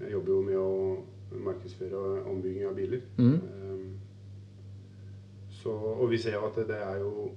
Jeg 0.00 0.12
jobber 0.14 0.32
jo 0.32 0.42
med 0.46 0.56
å 0.56 1.40
markedsføre 1.44 2.22
ombygging 2.30 2.68
av 2.68 2.76
biler. 2.78 3.02
Mm. 3.18 3.98
Så, 5.58 5.74
og 5.74 6.06
vi 6.12 6.20
ser 6.22 6.38
jo 6.38 6.46
at 6.46 6.56
det, 6.68 6.78
er 6.78 7.02
jo 7.02 7.28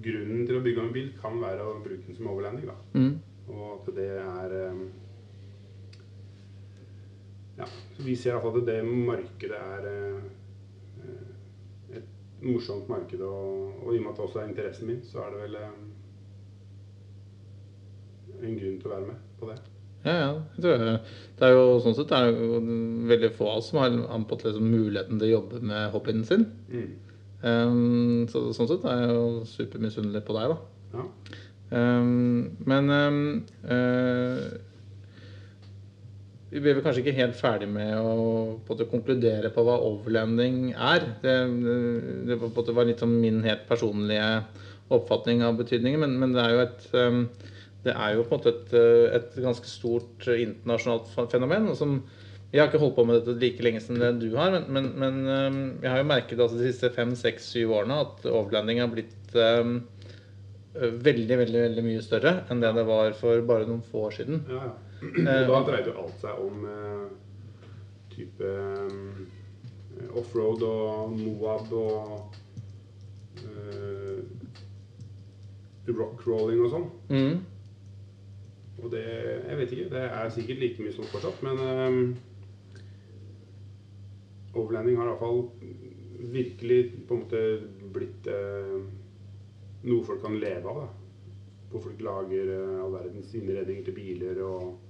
Grunnen 0.00 0.46
til 0.46 0.56
å 0.58 0.62
bygge 0.64 0.82
en 0.86 0.92
bil 0.94 1.10
kan 1.20 1.36
være 1.42 1.66
å 1.66 1.76
bruke 1.82 2.06
den 2.06 2.16
som 2.16 2.30
overlanding. 2.30 2.70
da. 2.70 2.76
Mm. 2.94 3.12
Og 3.50 3.66
at 3.74 3.94
det 3.96 4.08
er 4.22 4.54
Ja, 7.60 7.66
så 7.96 8.04
vi 8.06 8.16
ser 8.16 8.32
iallfall 8.32 8.62
at 8.62 8.68
det 8.70 8.78
markedet 8.88 9.58
er 9.60 9.88
uh, 9.90 10.20
et 11.98 12.06
morsomt 12.44 12.88
marked. 12.88 13.20
Og, 13.20 13.74
og 13.84 13.94
i 13.94 13.98
og 13.98 14.04
med 14.06 14.12
at 14.12 14.20
det 14.20 14.24
også 14.28 14.40
er 14.40 14.48
interessen 14.48 14.88
min, 14.88 15.02
så 15.04 15.26
er 15.26 15.34
det 15.34 15.42
vel 15.42 15.58
um, 15.66 15.90
en 18.40 18.56
grunn 18.56 18.80
til 18.80 18.88
å 18.88 18.94
være 18.94 19.10
med 19.10 19.28
på 19.40 19.50
det. 19.50 19.58
Ja, 20.06 20.14
ja. 20.14 20.32
Jeg 20.56 20.64
tror 20.64 20.80
det. 20.80 20.96
det 21.36 21.46
er 21.46 21.54
jo 21.58 21.76
sånn 21.84 21.96
sett 21.98 22.08
det 22.08 22.18
er 22.18 22.32
jo 22.32 22.62
veldig 23.10 23.30
få 23.36 23.50
av 23.50 23.60
oss 23.60 23.68
som 23.68 23.82
har 23.82 23.98
anpått 24.16 24.46
liksom 24.46 24.72
muligheten 24.72 25.20
til 25.20 25.28
å 25.28 25.34
jobbe 25.34 25.60
med 25.72 25.92
hobbyen 25.92 26.24
sin. 26.28 26.46
Mm. 26.72 26.90
Um, 27.40 28.26
så 28.32 28.46
sånn 28.56 28.68
sett 28.68 28.88
er 28.88 29.04
jeg 29.04 29.14
jo 29.18 29.28
supermisunnelig 29.48 30.24
på 30.24 30.36
deg, 30.36 30.54
da. 30.54 30.58
Ja. 30.96 31.06
Um, 31.70 32.56
men 32.66 32.90
um, 32.90 33.20
uh, 33.68 34.48
vi 36.50 36.58
blir 36.58 36.74
vel 36.74 36.82
kanskje 36.82 37.04
ikke 37.04 37.18
helt 37.20 37.38
ferdig 37.38 37.68
med 37.70 37.92
å 37.94 38.14
på 38.66 38.74
måte, 38.74 38.88
konkludere 38.90 39.52
på 39.54 39.62
hva 39.66 39.76
overlanding 39.86 40.72
er. 40.74 41.06
Det, 41.22 41.36
det 42.26 42.38
måte 42.42 42.74
var 42.74 42.88
litt 42.88 43.02
sånn 43.02 43.20
min 43.22 43.44
helt 43.46 43.68
personlige 43.68 44.42
oppfatning 44.90 45.44
av 45.46 45.60
betydningen, 45.60 46.02
men, 46.02 46.16
men 46.18 46.34
det 46.34 46.42
er 46.42 46.56
jo 46.56 46.64
et 46.64 46.88
um, 46.98 47.20
det 47.84 47.94
er 47.94 48.16
jo 48.16 48.24
på 48.26 48.34
en 48.34 48.40
måte 48.40 48.50
et, 48.52 48.74
et 49.16 49.38
ganske 49.40 49.68
stort 49.70 50.26
internasjonalt 50.34 51.30
fenomen. 51.32 51.70
som 51.78 52.00
Jeg 52.50 52.60
har 52.60 52.68
ikke 52.68 52.82
holdt 52.82 52.98
på 52.98 53.06
med 53.08 53.20
dette 53.20 53.38
like 53.40 53.64
lenge 53.64 53.80
som 53.84 53.96
det 53.96 54.10
du 54.20 54.34
har, 54.34 54.52
men, 54.52 54.90
men, 55.00 55.22
men 55.22 55.62
jeg 55.80 55.88
har 55.88 56.02
jo 56.02 56.10
merket 56.10 56.42
altså, 56.42 56.58
de 56.60 56.68
siste 56.68 56.90
fem, 56.92 57.14
seks, 57.16 57.48
syv 57.54 57.72
årene 57.78 58.02
at 58.04 58.26
overlanding 58.28 58.82
har 58.82 58.92
blitt 58.92 59.38
um, 59.38 59.78
veldig, 60.74 61.40
veldig 61.46 61.64
veldig 61.68 61.86
mye 61.86 62.04
større 62.04 62.40
enn 62.50 62.60
det 62.62 62.74
det 62.76 62.86
var 62.90 63.16
for 63.18 63.40
bare 63.46 63.70
noen 63.70 63.86
få 63.86 64.08
år 64.10 64.18
siden. 64.18 64.44
Ja, 64.50 64.68
ja. 64.68 64.89
Og 65.00 65.52
da 65.52 65.60
dreide 65.66 65.92
jo 65.92 66.02
alt 66.04 66.20
seg 66.20 66.42
om 66.44 66.64
eh, 66.68 67.06
type 68.12 68.50
eh, 68.50 70.10
offroad 70.20 70.64
og 70.66 71.16
Moab 71.16 71.72
og 71.76 72.38
rock 75.96 76.20
crawling 76.22 76.60
og 76.64 76.72
sånn. 76.74 76.86
Mm. 77.10 77.40
Og 78.80 78.90
det 78.92 79.04
Jeg 79.04 79.58
vet 79.58 79.72
ikke. 79.74 79.90
Det 79.92 80.04
er 80.06 80.34
sikkert 80.34 80.62
like 80.62 80.84
mye 80.84 80.94
som 80.94 81.08
fortsatt, 81.10 81.42
men 81.44 81.56
um, 81.60 82.16
overlanding 84.54 84.98
har 84.98 85.10
iallfall 85.10 85.44
virkelig 86.30 86.80
på 87.08 87.16
en 87.16 87.22
måte 87.24 87.42
blitt 87.94 88.28
uh, 88.30 88.78
noe 89.88 90.06
folk 90.06 90.22
kan 90.24 90.38
leve 90.40 90.70
av. 90.70 90.84
da. 90.84 90.88
Hvor 91.70 91.84
folk 91.88 92.00
lager 92.04 92.54
uh, 92.54 92.84
all 92.84 92.94
verdens 92.98 93.34
innredninger 93.36 93.88
til 93.88 93.96
biler 93.96 94.40
og 94.46 94.89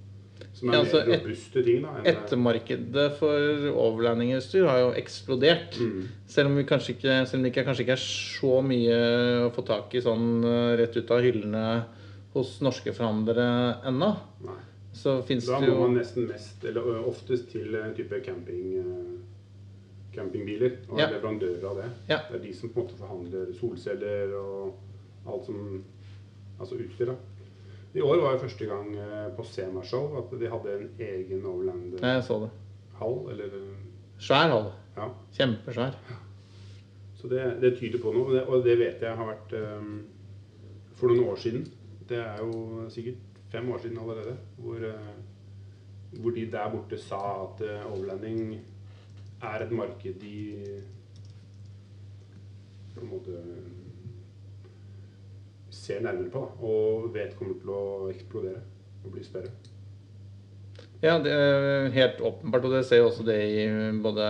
Som 0.53 0.69
er 0.69 0.73
Ja, 0.73 0.79
altså, 0.81 1.01
mer 1.07 1.19
robuste 1.19 1.63
ting. 1.63 1.81
da. 1.83 2.01
Ettermarkedet 2.11 3.07
for 3.17 3.67
overlandingutstyr 3.71 4.65
har 4.67 4.79
jo 4.79 4.91
eksplodert. 4.99 5.77
Mm. 5.79 6.07
Selv 6.27 6.47
om, 6.51 6.55
vi 6.57 6.63
ikke, 6.63 7.25
selv 7.25 7.35
om 7.39 7.43
det 7.43 7.51
ikke, 7.53 7.65
kanskje 7.65 7.85
ikke 7.85 7.97
er 7.97 8.05
så 8.05 8.61
mye 8.65 8.99
å 9.47 9.51
få 9.55 9.65
tak 9.65 9.95
i 9.95 10.01
sånn 10.01 10.43
eh, 10.43 10.77
rett 10.81 10.97
ut 10.97 11.11
av 11.11 11.21
hyllene 11.21 11.65
hos 12.33 12.59
norske 12.63 12.93
forhandlere 12.95 13.47
ennå, 13.85 14.13
så 14.93 15.21
fins 15.27 15.45
Da 15.47 15.59
må 15.59 15.79
man 15.87 15.95
nesten 15.97 16.27
mest, 16.27 16.63
eller 16.65 17.01
oftest 17.07 17.49
til 17.51 17.75
en 17.75 17.93
type 17.95 18.21
camping, 18.23 18.81
campingbiler 20.13 20.77
og 20.89 20.99
Ja. 20.99 21.07
er 21.07 21.13
leverandører 21.19 21.63
av 21.69 21.75
det. 21.77 21.89
Ja. 22.09 22.17
Det 22.29 22.35
er 22.39 22.43
de 22.43 22.53
som 22.53 22.69
på 22.69 22.79
en 22.81 22.87
måte 22.87 22.97
forhandler 22.99 23.53
solceller 23.59 24.33
og 24.35 24.73
alt 25.27 25.45
som 25.45 25.83
Altså 26.61 26.75
utstyr, 26.77 27.07
da. 27.07 27.13
I 27.93 28.01
år 28.01 28.21
var 28.21 28.35
jo 28.35 28.43
første 28.45 28.65
gang 28.65 28.91
på 28.95 29.41
på 29.41 29.43
Semashow 29.43 30.17
at 30.21 30.33
de 30.39 30.49
hadde 30.49 30.75
en 30.77 30.89
egen 30.99 31.45
overland 31.45 31.97
Nei, 31.99 32.13
jeg 32.15 32.23
så 32.23 32.37
det. 32.45 32.51
hall, 32.99 33.17
eller 33.33 33.55
Svær 34.21 34.51
hall. 34.53 34.67
Ja. 34.95 35.07
Kjempesvær. 35.33 35.95
Så 37.17 37.27
det, 37.27 37.41
det 37.61 37.75
tyder 37.79 38.01
på 38.01 38.13
noe, 38.13 38.27
og 38.27 38.33
det, 38.35 38.41
og 38.45 38.63
det 38.65 38.77
vet 38.79 39.01
jeg 39.01 39.17
har 39.17 39.27
vært 39.27 39.55
um, 39.57 39.91
for 40.97 41.09
noen 41.09 41.31
år 41.31 41.41
siden. 41.41 41.65
Det 42.09 42.19
er 42.21 42.41
jo 42.41 42.85
sikkert 42.93 43.39
fem 43.51 43.69
år 43.73 43.81
siden 43.81 43.99
allerede. 44.01 44.35
Hvor, 44.57 44.85
uh, 44.85 46.21
hvor 46.21 46.35
de 46.37 46.47
der 46.53 46.71
borte 46.73 46.97
sa 47.01 47.21
at 47.43 47.61
uh, 47.65 47.91
overlanding 47.93 48.55
er 49.41 49.65
et 49.65 49.73
marked 49.73 50.21
de 50.21 50.35
på 52.93 53.01
en 53.01 53.09
måte 53.09 53.37
ser 55.91 56.01
nærmere 56.07 56.31
på 56.33 56.41
da, 56.47 56.69
og 56.71 57.11
vet 57.13 57.35
kommer 57.37 57.59
til 57.61 57.75
å 57.75 57.83
eksplodere 58.13 58.63
og 59.03 59.11
bli 59.15 59.23
større. 59.27 59.51
Ja, 61.01 61.15
det 61.17 61.31
er 61.33 61.87
helt 61.95 62.19
åpenbart, 62.21 62.65
og 62.67 62.75
det 62.75 62.83
ser 62.85 62.99
jo 63.01 63.07
også 63.09 63.23
det 63.25 63.37
i 63.41 63.61
både 64.03 64.25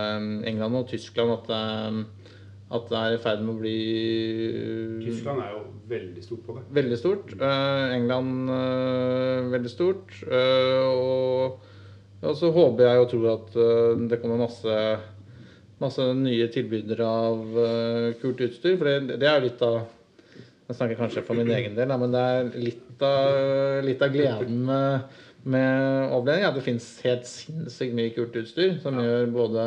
England 0.48 0.78
og 0.78 0.86
Tyskland, 0.88 1.34
at 1.34 1.48
det, 1.50 1.58
er- 1.58 2.04
at 2.72 2.86
det 2.88 2.96
er 2.96 3.12
i 3.12 3.20
ferd 3.20 3.42
med 3.44 3.52
å 3.52 3.58
bli 3.60 3.74
Tyskland 5.04 5.42
er 5.44 5.50
jo 5.52 5.60
veldig 5.90 6.22
stort 6.24 6.46
på 6.46 6.54
det. 6.56 6.62
Veldig 6.78 6.96
stort. 6.96 7.34
Eh, 7.36 7.92
England 7.98 8.48
eh, 8.54 9.50
veldig 9.52 9.72
stort. 9.74 10.14
Eh, 10.24 10.86
og, 10.88 11.58
og 12.22 12.38
så 12.40 12.48
håper 12.56 12.86
jeg 12.88 13.02
og 13.04 13.10
tror 13.12 13.28
at 13.34 13.58
eh, 13.60 14.06
det 14.08 14.20
kommer 14.22 14.40
masse, 14.46 14.78
masse 15.84 16.06
nye 16.16 16.48
tilbydere 16.54 17.04
av 17.28 17.60
eh, 17.66 18.08
kult 18.22 18.40
utstyr. 18.48 18.78
For 18.80 18.88
det, 18.88 19.18
det 19.20 19.28
er 19.28 19.36
jo 19.42 19.50
litt 19.50 19.66
av 19.68 19.82
Jeg 20.68 20.78
snakker 20.78 21.00
kanskje 21.00 21.24
for 21.26 21.36
min 21.36 21.50
egen 21.52 21.74
del, 21.76 21.90
men 22.00 22.14
det 22.14 22.22
er 22.22 22.50
litt 22.62 23.04
av, 23.04 23.82
litt 23.84 24.02
av 24.04 24.12
gleden 24.14 24.62
med, 24.68 25.16
med 25.42 26.12
overledning. 26.14 26.44
Ja, 26.46 26.52
det 26.54 26.64
fins 26.64 26.86
helt 27.04 27.26
sinnssykt 27.28 27.96
mye 27.98 28.12
kult 28.14 28.36
utstyr 28.38 28.78
som 28.82 29.00
gjør 29.02 29.32
både 29.34 29.64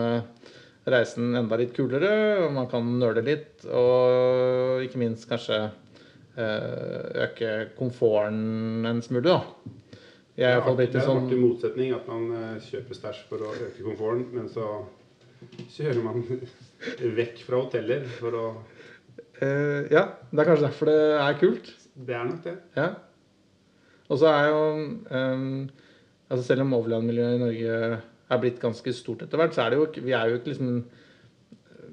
reisen 0.90 1.36
enda 1.36 1.58
litt 1.60 1.74
kulere, 1.75 2.12
og 2.46 2.54
man 2.56 2.70
kan 2.72 2.88
nøle 3.02 3.24
litt, 3.25 3.66
og 3.66 4.86
ikke 4.86 5.02
minst 5.02 5.28
kanskje 5.30 5.64
eh, 5.66 7.25
øke 7.25 7.56
komforten 7.78 8.86
en 8.88 9.02
smule, 9.06 9.34
da. 9.34 9.72
Jeg 10.36 10.52
er 10.52 10.66
det 10.75 10.90
en 10.90 11.00
er 11.00 11.06
sånn 11.08 11.22
artig 11.24 11.40
motsetning 11.40 11.94
at 11.96 12.08
man 12.12 12.28
eh, 12.36 12.56
kjøper 12.70 12.98
stæsj 12.98 13.25
for 13.30 13.46
å 13.48 13.54
øke 13.56 13.86
komforten, 13.86 14.25
men 14.36 14.50
så 14.52 14.68
kjører 15.75 16.02
man 16.04 16.24
vekk 17.20 17.44
fra 17.48 17.62
hoteller 17.64 18.08
for 18.20 18.40
å 18.40 18.48
eh, 19.42 19.88
Ja, 19.92 20.08
det 20.32 20.42
er 20.42 20.50
kanskje 20.50 20.68
derfor 20.68 20.92
det 20.92 21.00
er 21.20 21.39
kult. 21.39 21.72
Det 21.96 22.15
er 22.15 22.27
nok 22.27 22.44
det. 22.44 22.56
Ja. 22.75 22.89
Og 24.10 24.20
så 24.22 24.30
er 24.30 24.50
jo 24.51 24.60
um, 25.10 25.70
altså 26.30 26.44
Selv 26.46 26.65
om 26.65 26.75
overlandmiljøet 26.77 27.38
i 27.38 27.42
Norge 27.42 27.80
er 28.25 28.42
blitt 28.42 28.62
ganske 28.62 28.94
stort 28.94 29.24
etter 29.25 29.39
hvert, 29.39 29.56
så 29.56 29.65
er 29.65 29.74
det 29.74 29.80
jo 29.80 30.06
Vi 30.06 30.13
er 30.18 30.30
jo 30.30 30.39
ikke 30.39 30.51
liksom 30.51 30.75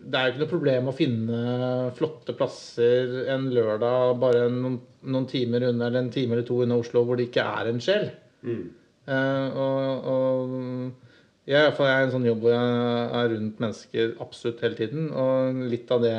Det 0.02 0.18
er 0.18 0.26
jo 0.26 0.32
ikke 0.32 0.42
noe 0.42 0.50
problem 0.50 0.90
å 0.90 0.96
finne 0.96 1.40
flotte 1.96 2.34
plasser 2.37 3.30
en 3.32 3.49
lørdag 3.54 4.18
bare 4.20 4.49
noen, 4.50 4.80
noen 5.06 5.28
timer 5.30 5.68
unna, 5.68 5.87
eller 5.87 6.02
en 6.02 6.12
time 6.12 6.34
eller 6.34 6.46
to 6.49 6.62
unna 6.64 6.80
Oslo, 6.80 7.04
hvor 7.06 7.20
det 7.20 7.28
ikke 7.28 7.44
er 7.46 7.70
en 7.70 7.78
sjel. 7.84 8.08
Mm. 8.42 8.64
Uh, 9.06 9.61
og, 9.62 10.08
og 10.11 10.56
jeg, 11.46 11.58
jeg 11.58 11.87
er 11.90 12.00
i 12.00 12.06
en 12.06 12.12
sånn 12.14 12.26
jobb 12.26 12.44
hvor 12.44 12.52
jeg 12.54 13.06
er 13.18 13.32
rundt 13.32 13.62
mennesker 13.62 14.12
absolutt 14.22 14.61
hele 14.62 14.78
tiden. 14.78 15.08
Og 15.11 15.62
litt 15.70 15.90
av 15.94 16.02
det, 16.04 16.16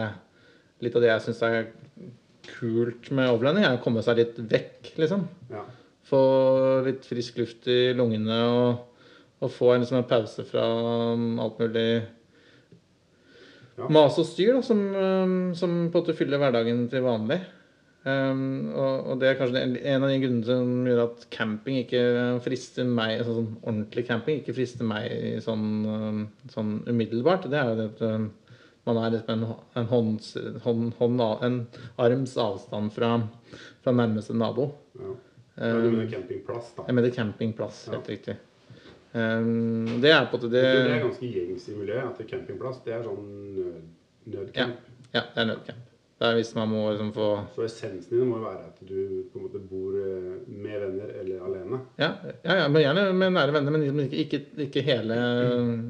litt 0.83 0.95
av 0.97 1.03
det 1.03 1.11
jeg 1.11 1.25
syns 1.27 1.43
er 1.47 1.61
kult 2.47 3.09
med 3.15 3.31
overlanding, 3.31 3.65
er 3.67 3.77
å 3.77 3.83
komme 3.83 4.03
seg 4.05 4.19
litt 4.19 4.39
vekk, 4.51 4.93
liksom. 4.99 5.25
Ja. 5.51 5.63
Få 6.09 6.23
litt 6.85 7.05
frisk 7.07 7.39
luft 7.39 7.69
i 7.71 7.93
lungene 7.95 8.39
og, 8.51 8.99
og 9.43 9.53
få 9.53 9.73
en, 9.73 9.85
liksom, 9.85 10.01
en 10.01 10.09
pause 10.09 10.45
fra 10.47 10.67
um, 11.15 11.39
alt 11.43 11.63
mulig 11.63 11.87
Ja. 13.73 13.87
mas 13.89 14.19
og 14.21 14.27
styr 14.29 14.53
da, 14.53 14.61
som, 14.61 14.81
um, 14.93 15.37
som 15.57 15.71
på 15.89 15.97
en 15.97 16.03
måte 16.03 16.13
fyller 16.17 16.41
hverdagen 16.41 16.85
til 16.91 17.05
vanlig. 17.07 17.39
Um, 18.03 18.73
og, 18.75 19.07
og 19.13 19.19
det 19.21 19.29
er 19.29 19.37
kanskje 19.39 19.61
en, 19.63 20.03
av 20.03 20.09
de 20.11 20.19
grunnene 20.19 20.43
som 20.43 20.87
gjør 20.89 21.05
at 21.05 21.21
camping 21.31 21.77
ikke 21.85 22.01
frister 22.43 22.83
meg 22.83 23.21
altså 23.21 23.37
sånn 23.37 23.53
ordentlig 23.61 24.03
camping 24.09 24.41
ikke 24.41 24.55
frister 24.57 24.83
meg 24.89 25.39
sånn, 25.45 25.63
um, 25.87 26.23
sånn 26.51 26.81
umiddelbart. 26.91 27.47
Det 27.47 27.61
er 27.61 27.71
jo 27.71 27.77
det 27.79 27.87
at 27.93 28.03
man 28.85 28.97
er 28.99 29.13
liksom 29.15 29.33
en, 29.35 29.45
en, 29.79 29.85
hånds, 29.91 30.31
hånd, 30.63 30.93
hånd, 30.99 31.21
en 31.45 31.59
arms 32.03 32.37
avstand 32.37 32.93
fra, 32.93 33.13
fra 33.83 33.93
nærmeste 33.95 34.35
nabo. 34.37 34.71
ja. 34.99 35.13
Da 35.53 35.67
er 35.69 35.83
det 35.85 36.07
campingplass, 36.09 36.71
da. 36.73 36.83
Jeg 36.87 36.95
mener 36.97 37.11
campingplass, 37.13 37.83
helt 37.91 38.07
Ja. 38.09 38.13
riktig. 38.15 38.35
Um, 39.13 40.01
det 40.01 40.09
er 40.09 40.25
på 40.31 40.39
det 40.41 40.49
det 40.49 40.63
er 40.65 41.03
ganske 41.03 41.27
gjengs 41.29 41.67
i 41.69 41.75
miljøet 41.77 42.07
at 42.19 42.29
campingplass 42.31 42.79
det 42.81 42.95
er 42.95 43.03
sånn 43.05 43.27
nød, 43.53 43.75
nødcamp. 44.25 44.87
Ja, 45.13 45.21
det 45.35 45.43
er 45.43 45.45
nødcamp. 45.51 45.83
Det 46.17 46.29
er 46.29 46.37
hvis 46.39 46.55
man 46.55 46.69
må 46.71 46.81
liksom 46.89 47.11
få 47.13 47.27
Så 47.53 47.65
essensen 47.67 48.17
din 48.17 48.29
må 48.29 48.39
jo 48.39 48.47
være 48.47 48.65
at 48.71 48.81
du 48.81 49.23
på 49.29 49.37
en 49.37 49.45
måte 49.45 49.61
bor 49.69 49.93
eh, 49.99 50.41
med 50.47 50.79
venner 50.81 51.13
eller 51.19 51.45
alene. 51.45 51.79
Ja, 52.01 52.09
ja, 52.41 52.55
ja 52.63 52.67
men 52.71 52.81
gjerne 52.81 53.05
med 53.13 53.33
nære 53.37 53.53
venner, 53.53 53.75
men 53.75 53.81
liksom 53.85 53.99
ikke, 54.07 54.23
ikke, 54.25 54.41
ikke 54.67 54.85
hele 54.87 55.17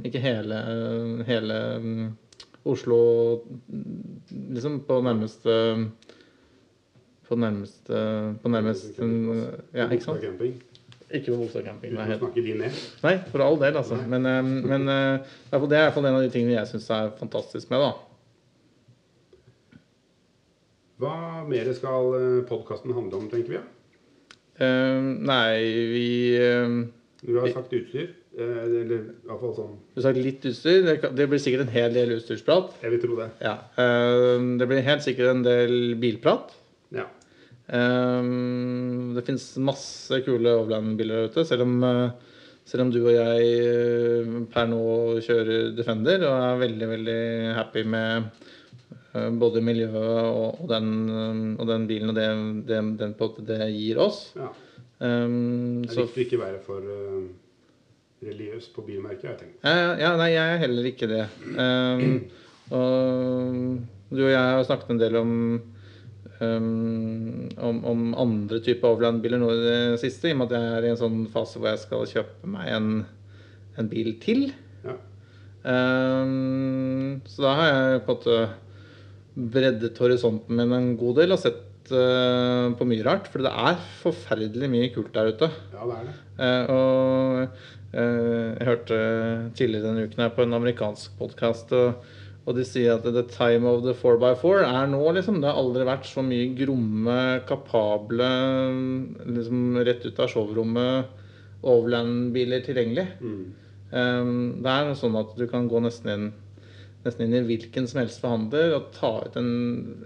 Ikke 0.03 0.19
hele, 0.23 0.59
hele 1.27 1.59
mm, 1.79 2.07
Oslo 2.65 2.99
Liksom 4.29 4.79
på 4.87 4.99
nærmeste 5.03 5.55
På 7.27 7.35
nærmeste 7.39 8.03
På 8.43 8.51
nærmest 8.53 9.01
Ja, 9.73 9.89
ikke 9.89 10.03
sant? 10.03 10.23
Ikke 11.13 11.29
på 11.29 11.43
Bogstad 11.43 11.61
camping. 11.67 11.91
Uten 11.93 11.99
Nei, 11.99 12.15
å 12.15 12.21
snakke 12.23 12.41
de 12.41 12.53
ned. 12.57 12.77
nei, 13.03 13.11
for 13.29 13.43
all 13.45 13.59
del, 13.61 13.75
altså. 13.77 13.99
Men, 14.09 14.25
eh, 14.25 14.39
men 14.41 14.89
eh, 14.89 15.35
det 15.51 15.59
er 15.59 15.61
i 15.61 15.67
hvert 15.83 15.93
fall 15.93 16.07
en 16.09 16.17
av 16.17 16.23
de 16.25 16.31
tingene 16.33 16.55
jeg 16.55 16.71
syns 16.71 16.87
er 16.89 17.11
fantastisk 17.19 17.69
med 17.69 17.83
da. 17.83 17.91
Hva 21.03 21.13
mer 21.45 21.69
skal 21.77 22.17
podkasten 22.49 22.95
handle 22.97 23.19
om, 23.19 23.29
tenker 23.29 23.59
vi? 23.59 23.61
Eh, 24.61 25.01
nei, 25.29 25.61
vi 25.89 26.09
uh, 26.37 26.81
Du 27.21 27.39
har 27.39 27.49
sagt 27.53 27.73
utstyr. 27.73 28.11
Eh, 28.37 28.93
hvert 29.27 29.41
fall 29.41 29.55
sånn 29.57 29.73
Du 29.93 30.01
sa 30.01 30.09
sagt 30.09 30.21
litt 30.21 30.45
utstyr. 30.49 30.85
Det, 30.85 31.27
blir 31.29 31.41
sikkert 31.41 31.67
en 31.67 31.73
hel 31.73 31.93
del 31.95 32.15
utstyrsprat. 32.17 32.77
Jeg 32.83 32.95
vil 32.95 33.03
tro 33.03 33.17
det. 33.19 33.29
Ja. 33.43 33.57
eh, 33.77 34.45
det 34.59 34.69
blir 34.69 34.85
helt 34.85 35.05
sikkert 35.05 35.33
en 35.33 35.43
del 35.45 35.95
bilprat. 36.01 36.53
Ja. 36.93 37.07
Eh, 37.67 38.29
det 39.15 39.25
fins 39.27 39.49
masse 39.63 40.21
kule 40.25 40.57
overland-biler 40.63 41.23
der 41.23 41.31
ute, 41.31 41.45
selv 41.47 41.67
om, 41.67 41.77
eh, 41.83 42.33
selv 42.65 42.87
om 42.87 42.91
du 42.91 42.99
og 43.03 43.13
jeg 43.13 43.53
eh, 43.59 44.33
per 44.53 44.67
nå 44.71 44.83
kjører 45.23 45.71
Defender 45.77 46.25
og 46.27 46.35
er 46.49 46.59
veldig, 46.65 46.89
veldig 46.95 47.21
happy 47.59 47.85
med 47.85 48.33
både 49.13 49.61
miljøet 49.61 49.93
og, 50.25 50.63
den, 50.71 50.87
og 51.61 51.67
den 51.69 51.83
bilen 51.85 52.09
og 52.09 52.15
det, 52.17 52.25
det, 52.65 52.79
den 52.97 53.11
på 53.13 53.27
det 53.45 53.61
gir 53.75 54.01
oss. 54.01 54.31
ja. 54.39 54.49
Um, 55.03 55.81
Det 55.83 55.97
er 55.97 56.05
viktig 56.05 56.21
å 56.21 56.23
ikke 56.23 56.39
være 56.39 56.59
for 56.63 56.85
religiøs 58.27 58.69
på 58.75 58.85
bilmerket, 58.87 59.27
jeg 59.29 59.39
tenkt. 59.39 59.59
Ja, 59.65 59.93
ja, 59.99 60.13
nei, 60.19 60.31
jeg 60.33 60.55
er 60.55 60.63
heller 60.63 60.89
ikke 60.89 61.09
det. 61.11 61.23
Um, 61.57 62.17
og 62.73 64.13
du 64.13 64.23
og 64.23 64.31
jeg 64.31 64.39
har 64.39 64.65
snakket 64.67 64.93
en 64.93 65.01
del 65.01 65.17
om, 65.19 65.33
um, 66.39 67.49
om, 67.69 67.81
om 67.91 68.05
andre 68.25 68.61
typer 68.63 68.93
overlandbiler 68.93 69.41
nå 69.41 69.51
i 69.53 69.61
det 69.63 69.79
siste, 70.03 70.29
i 70.29 70.35
og 70.35 70.43
med 70.43 70.51
at 70.51 70.59
jeg 70.59 70.77
er 70.77 70.87
i 70.87 70.93
en 70.93 71.01
sånn 71.01 71.19
fase 71.33 71.59
hvor 71.59 71.71
jeg 71.71 71.83
skal 71.83 72.07
kjøpe 72.13 72.53
meg 72.55 72.71
en, 72.77 72.89
en 73.81 73.91
bil 73.91 74.13
til. 74.23 74.47
Ja. 74.85 74.97
Um, 75.63 77.21
så 77.29 77.47
da 77.47 77.57
har 77.59 77.69
jeg 77.71 78.03
på 78.07 78.17
en 78.17 78.17
måte 78.17 78.41
breddet 79.33 79.97
horisonten 79.97 80.59
min 80.59 80.75
en 80.75 80.91
god 80.99 81.23
del 81.23 81.33
og 81.33 81.41
sett 81.41 81.61
uh, 81.91 82.71
på 82.77 82.87
mye 82.87 83.03
rart. 83.05 83.29
For 83.31 83.43
det 83.43 83.51
er 83.51 83.79
forferdelig 84.01 84.69
mye 84.71 84.91
kult 84.95 85.13
der 85.15 85.33
ute. 85.33 85.49
ja, 85.73 85.87
det 85.89 85.97
er 85.97 86.09
det. 86.09 86.17
Eh, 86.33 86.65
og 86.73 87.41
eh, 87.93 88.57
jeg 88.57 88.65
hørte 88.65 88.99
tidligere 89.53 89.85
denne 89.85 90.07
uken 90.07 90.23
her 90.23 90.31
på 90.33 90.45
en 90.45 90.57
amerikansk 90.57 91.13
podkast, 91.19 91.73
og, 91.77 92.07
og 92.47 92.57
de 92.57 92.65
sier 92.65 92.95
at 92.95 93.05
the 93.05 93.25
time 93.29 93.69
of 93.69 93.83
the 93.85 93.93
4x4 93.93 94.63
er 94.65 94.87
nå, 94.89 95.01
liksom. 95.17 95.41
Det 95.41 95.51
har 95.51 95.59
aldri 95.61 95.85
vært 95.87 96.09
så 96.09 96.23
mye 96.25 96.49
gromme, 96.57 97.19
kapable, 97.49 98.31
liksom 99.29 99.77
rett 99.85 100.07
ut 100.07 100.23
av 100.23 100.31
showrommet, 100.33 101.19
overland-biler 101.63 102.65
tilgjengelig. 102.65 103.05
Mm. 103.21 103.43
Um, 103.93 104.37
det 104.65 104.73
er 104.73 104.95
sånn 104.97 105.19
at 105.19 105.35
du 105.37 105.45
kan 105.51 105.69
gå 105.69 105.77
nesten 105.83 106.09
inn 106.09 106.31
nesten 107.03 107.25
inn 107.25 107.35
i 107.35 107.47
hvilken 107.47 107.87
som 107.89 107.99
helst 108.01 108.21
forhandler 108.23 108.75
og 108.77 108.91
ta 108.95 109.11
ut 109.25 109.35
en, 109.39 109.49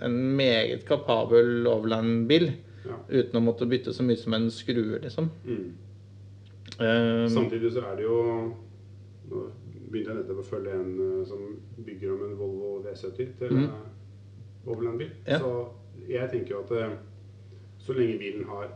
en 0.02 0.16
meget 0.38 0.86
kapabel 0.88 1.68
overland-bil 1.70 2.52
Ja. 2.88 2.96
uten 3.10 3.36
å 3.36 3.44
måtte 3.44 3.68
bytte 3.68 3.92
så 3.94 4.04
mye 4.06 4.16
som 4.16 4.34
en 4.38 4.48
skrue, 4.54 5.02
liksom. 5.04 5.30
Mm. 5.44 5.74
Um, 6.78 7.28
Samtidig 7.30 7.74
så 7.74 7.82
er 7.90 7.96
det 7.98 8.04
jo 8.06 8.18
Nå 9.28 9.42
begynte 9.90 10.12
jeg 10.14 10.20
nettopp 10.22 10.40
å 10.40 10.46
følge 10.48 10.74
en 10.76 10.90
eh, 11.04 11.22
som 11.28 11.42
bygger 11.84 12.12
om 12.14 12.24
en 12.26 12.36
Volvo 12.40 12.72
V70 12.84 13.30
til 13.40 13.54
mm. 13.56 13.70
Overland-bil. 14.68 15.14
Ja. 15.28 15.40
Så 15.40 16.08
jeg 16.08 16.30
tenker 16.32 16.56
jo 16.56 16.62
at 16.66 16.74
eh, 16.76 16.96
så 17.84 17.96
lenge 17.96 18.18
bilen 18.20 18.44
har 18.48 18.70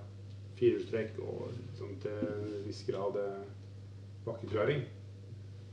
firehjulstrekk 0.60 1.20
og 1.24 1.50
liksom, 1.52 1.94
til 2.04 2.20
en 2.32 2.66
viss 2.68 2.82
grad 2.88 3.20
bakkeklaring, 4.26 4.84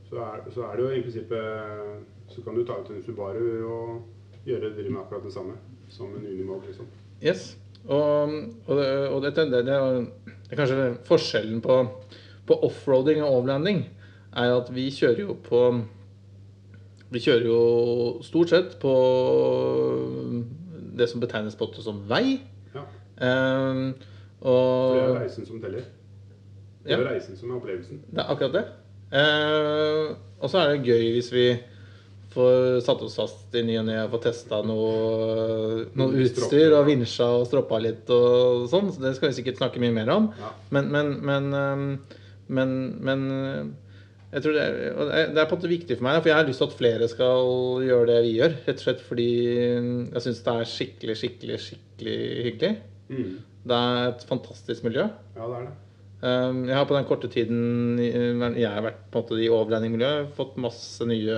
så 0.08 0.28
så 0.54 0.66
er 0.66 0.76
det 0.76 0.84
jo 0.84 0.90
i 0.90 1.02
prinsippet 1.06 2.17
Så 2.28 2.42
kan 2.44 2.54
du 2.54 2.64
ta 2.66 2.78
ut 2.80 2.90
en 2.92 3.02
Subaru 3.02 3.44
og 3.64 4.46
gjøre 4.46 4.74
drive 4.76 4.90
med 4.90 5.00
akkurat 5.00 5.24
det 5.24 5.32
samme 5.32 5.56
som 5.88 6.12
en 6.14 6.26
Unimog, 6.26 6.62
liksom. 6.66 6.86
Yes. 7.24 7.56
Og, 7.86 8.32
og, 8.66 8.76
det, 8.76 8.88
og 9.08 9.22
dette, 9.22 9.46
det, 9.50 9.64
det, 9.66 9.74
er, 9.74 10.56
kanskje 10.56 10.90
forskjellen 11.08 11.62
på, 11.64 11.78
på 12.46 12.58
offroading 12.66 13.22
og 13.22 13.30
overlanding, 13.38 13.86
er 14.36 14.52
at 14.52 14.68
vi 14.74 14.90
kjører 14.92 15.22
jo 15.24 15.38
på 15.44 15.62
Vi 17.08 17.20
kjører 17.24 17.46
jo 17.48 17.60
stort 18.20 18.50
sett 18.52 18.74
på 18.82 18.92
det 20.98 21.06
som 21.08 21.22
betegnes 21.22 21.56
på 21.56 21.70
som 21.80 22.02
vei. 22.10 22.42
Ja. 22.74 22.82
Ehm, 23.24 23.94
For 24.42 24.92
det 24.92 25.06
er 25.06 25.20
reisen 25.22 25.46
som 25.46 25.62
teller. 25.62 25.86
Det 26.84 26.92
er 26.92 27.00
ja. 27.00 27.08
reisen 27.08 27.36
som 27.36 27.50
er 27.50 27.56
opplevelsen. 27.56 28.02
det 28.10 28.20
er 28.20 28.28
akkurat 28.34 28.58
det. 28.58 28.64
Uh, 29.08 30.16
og 30.38 30.50
så 30.52 30.58
er 30.58 30.74
det 30.74 30.84
gøy 30.84 31.14
hvis 31.14 31.32
vi 31.32 31.46
får 32.34 32.80
satt 32.84 33.02
oss 33.04 33.16
fast 33.18 33.56
i 33.56 33.64
ny 33.64 33.78
og 33.80 33.88
ne 33.88 33.96
og 34.02 34.12
får 34.14 34.22
testa 34.28 34.60
noe, 34.66 35.88
noe 35.98 36.22
utstyr 36.24 36.76
og 36.76 36.86
vinsja 36.88 37.28
og 37.38 37.46
stroppa 37.48 37.80
litt 37.82 38.10
og 38.14 38.68
sånn. 38.70 38.92
Så 38.92 39.02
det 39.02 39.14
skal 39.16 39.30
vi 39.30 39.38
sikkert 39.40 39.60
snakke 39.62 39.82
mye 39.82 39.94
mer 39.96 40.12
om. 40.14 40.30
Ja. 40.38 40.52
Men, 40.76 40.90
men, 40.94 41.12
men, 41.24 41.50
men, 42.58 42.74
men 43.08 43.26
øh, 43.38 43.62
jeg 44.28 44.44
tror 44.44 44.58
det 44.58 44.62
er, 44.66 44.76
det 45.00 45.08
er 45.08 45.40
er 45.40 45.48
på 45.48 45.56
en 45.56 45.62
måte 45.62 45.72
viktig 45.72 45.96
for 45.96 46.04
meg, 46.04 46.20
for 46.20 46.28
jeg 46.28 46.36
har 46.36 46.48
lyst 46.48 46.60
til 46.60 46.68
at 46.68 46.78
flere 46.82 47.08
skal 47.08 47.84
gjøre 47.88 48.08
det 48.12 48.20
vi 48.26 48.36
gjør. 48.36 48.56
Rett 48.68 48.80
og 48.82 48.84
slett 48.84 49.04
fordi 49.08 49.28
jeg 49.40 50.24
syns 50.26 50.44
det 50.44 50.54
er 50.54 50.72
skikkelig, 50.76 51.18
skikkelig, 51.22 51.60
skikkelig 51.64 52.18
hyggelig. 52.48 52.72
Mm. 53.08 53.36
Det 53.68 53.82
er 53.88 54.08
et 54.12 54.26
fantastisk 54.28 54.84
miljø. 54.84 55.08
Ja, 55.36 55.46
det 55.46 55.62
er 55.62 55.70
det. 55.70 55.76
Um, 56.18 56.64
Jeg 56.66 56.74
har 56.74 56.86
på 56.90 56.96
den 56.96 57.06
korte 57.06 57.28
tiden 57.30 57.98
jeg 58.00 58.66
har 58.66 58.82
vært 58.82 59.04
på 59.12 59.20
en 59.20 59.22
måte 59.22 59.36
i 59.38 59.50
overlandingmiljøet, 59.54 60.32
fått 60.34 60.56
masse 60.58 61.06
nye, 61.06 61.36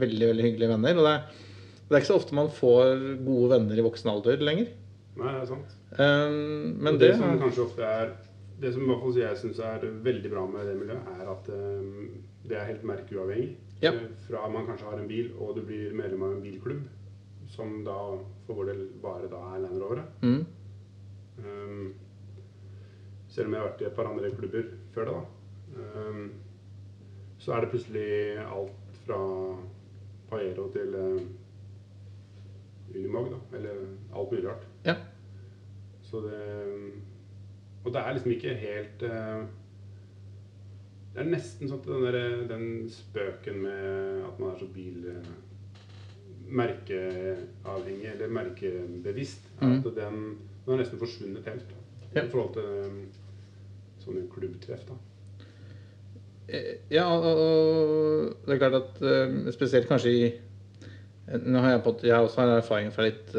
veldig 0.00 0.28
veldig 0.30 0.46
hyggelige 0.46 0.70
venner. 0.72 0.96
Og 0.96 1.04
det 1.04 1.12
er, 1.12 1.42
det 1.88 1.92
er 1.92 2.00
ikke 2.00 2.12
så 2.12 2.16
ofte 2.20 2.38
man 2.38 2.48
får 2.48 2.94
gode 3.26 3.50
venner 3.52 3.76
i 3.80 3.84
voksen 3.84 4.08
alder 4.14 4.40
lenger. 4.40 4.70
Nei, 5.18 5.32
det 5.34 5.42
er 5.42 5.50
sant. 5.50 5.74
Um, 5.98 6.78
men 6.82 6.96
det, 6.98 7.10
det 7.12 7.18
som 7.20 7.36
kanskje 7.38 7.62
ofte 7.68 7.84
er 7.86 8.08
Det 8.58 8.70
som 8.74 8.82
i 8.82 8.86
hvert 8.88 9.02
fall 9.02 9.18
jeg 9.20 9.36
syns 9.38 9.58
er 9.66 9.84
veldig 10.06 10.30
bra 10.32 10.42
med 10.46 10.66
det 10.70 10.74
miljøet, 10.78 11.06
er 11.18 11.28
at 11.30 11.48
eh, 11.52 11.86
det 12.48 12.56
er 12.56 12.68
helt 12.70 12.84
merkeuavhengig. 12.86 13.48
Ja. 13.82 13.90
Eh, 13.92 14.04
Fra 14.28 14.44
man 14.48 14.64
kanskje 14.68 14.86
har 14.88 14.98
en 15.02 15.08
bil, 15.10 15.32
og 15.42 15.56
du 15.58 15.62
blir 15.66 15.92
medlem 15.98 16.22
av 16.22 16.36
en 16.36 16.42
bilklubb, 16.44 16.84
som 17.50 17.80
da 17.84 17.96
for 18.46 18.60
vår 18.60 18.70
del 18.70 18.84
bare 19.02 19.28
da 19.28 19.40
er 19.56 19.64
Land 19.66 19.82
Rovere. 19.82 20.06
mm, 20.22 20.44
Um, 21.34 21.88
selv 23.34 23.48
om 23.48 23.54
jeg 23.54 23.62
har 23.62 23.70
vært 23.70 23.80
i 23.82 23.86
et 23.88 23.96
par 23.96 24.10
andre 24.10 24.30
klubber 24.34 24.68
før 24.94 25.08
det, 25.08 25.14
da. 25.14 25.22
Um, 25.74 26.26
så 27.42 27.52
er 27.52 27.64
det 27.64 27.70
plutselig 27.72 28.10
alt 28.44 29.00
fra 29.04 29.18
Paero 30.30 30.68
til 30.72 30.94
uh, 30.94 31.24
Unimog, 32.94 33.32
da. 33.32 33.58
Eller 33.58 33.80
alt 34.14 34.30
mulig 34.30 34.46
rart. 34.46 34.68
Ja. 34.86 34.94
Så 36.02 36.22
det 36.22 36.40
Og 37.84 37.92
det 37.92 38.00
er 38.00 38.12
liksom 38.12 38.30
ikke 38.30 38.54
helt 38.54 39.02
uh, 39.02 39.42
Det 41.14 41.20
er 41.20 41.28
nesten 41.32 41.68
sånn 41.68 41.82
at 41.82 41.88
den, 41.90 42.06
der, 42.06 42.46
den 42.48 42.68
spøken 42.90 43.60
med 43.66 44.22
at 44.28 44.38
man 44.38 44.54
er 44.54 44.62
så 44.62 44.70
bil... 44.74 45.10
Uh, 45.10 45.34
merkeavhengig 46.44 48.10
eller 48.10 48.28
merkebevisst, 48.28 49.46
at 49.64 49.84
den, 49.84 49.94
den 49.96 50.66
har 50.66 50.76
nesten 50.76 51.00
forsvunnet 51.00 51.46
helt. 51.48 51.70
I 52.12 52.28
forhold 52.30 52.52
til 52.52 53.06
sånne 54.04 54.24
klubbtreff, 54.32 54.86
da. 54.88 54.98
Eh, 56.48 56.72
Ja, 56.92 57.08
og, 57.08 58.34
det 58.44 58.56
er 58.56 58.60
klart 58.62 58.80
at 58.80 59.04
eh, 59.04 59.52
spesielt 59.56 59.88
kanskje 59.90 60.12
i 60.14 60.26
nå 61.24 61.56
har 61.56 61.70
jeg, 61.72 61.80
på, 61.86 61.92
jeg 62.04 62.20
også 62.20 62.42
har 62.42 62.50
erfaring 62.58 62.90
fra 62.92 63.06
litt, 63.06 63.30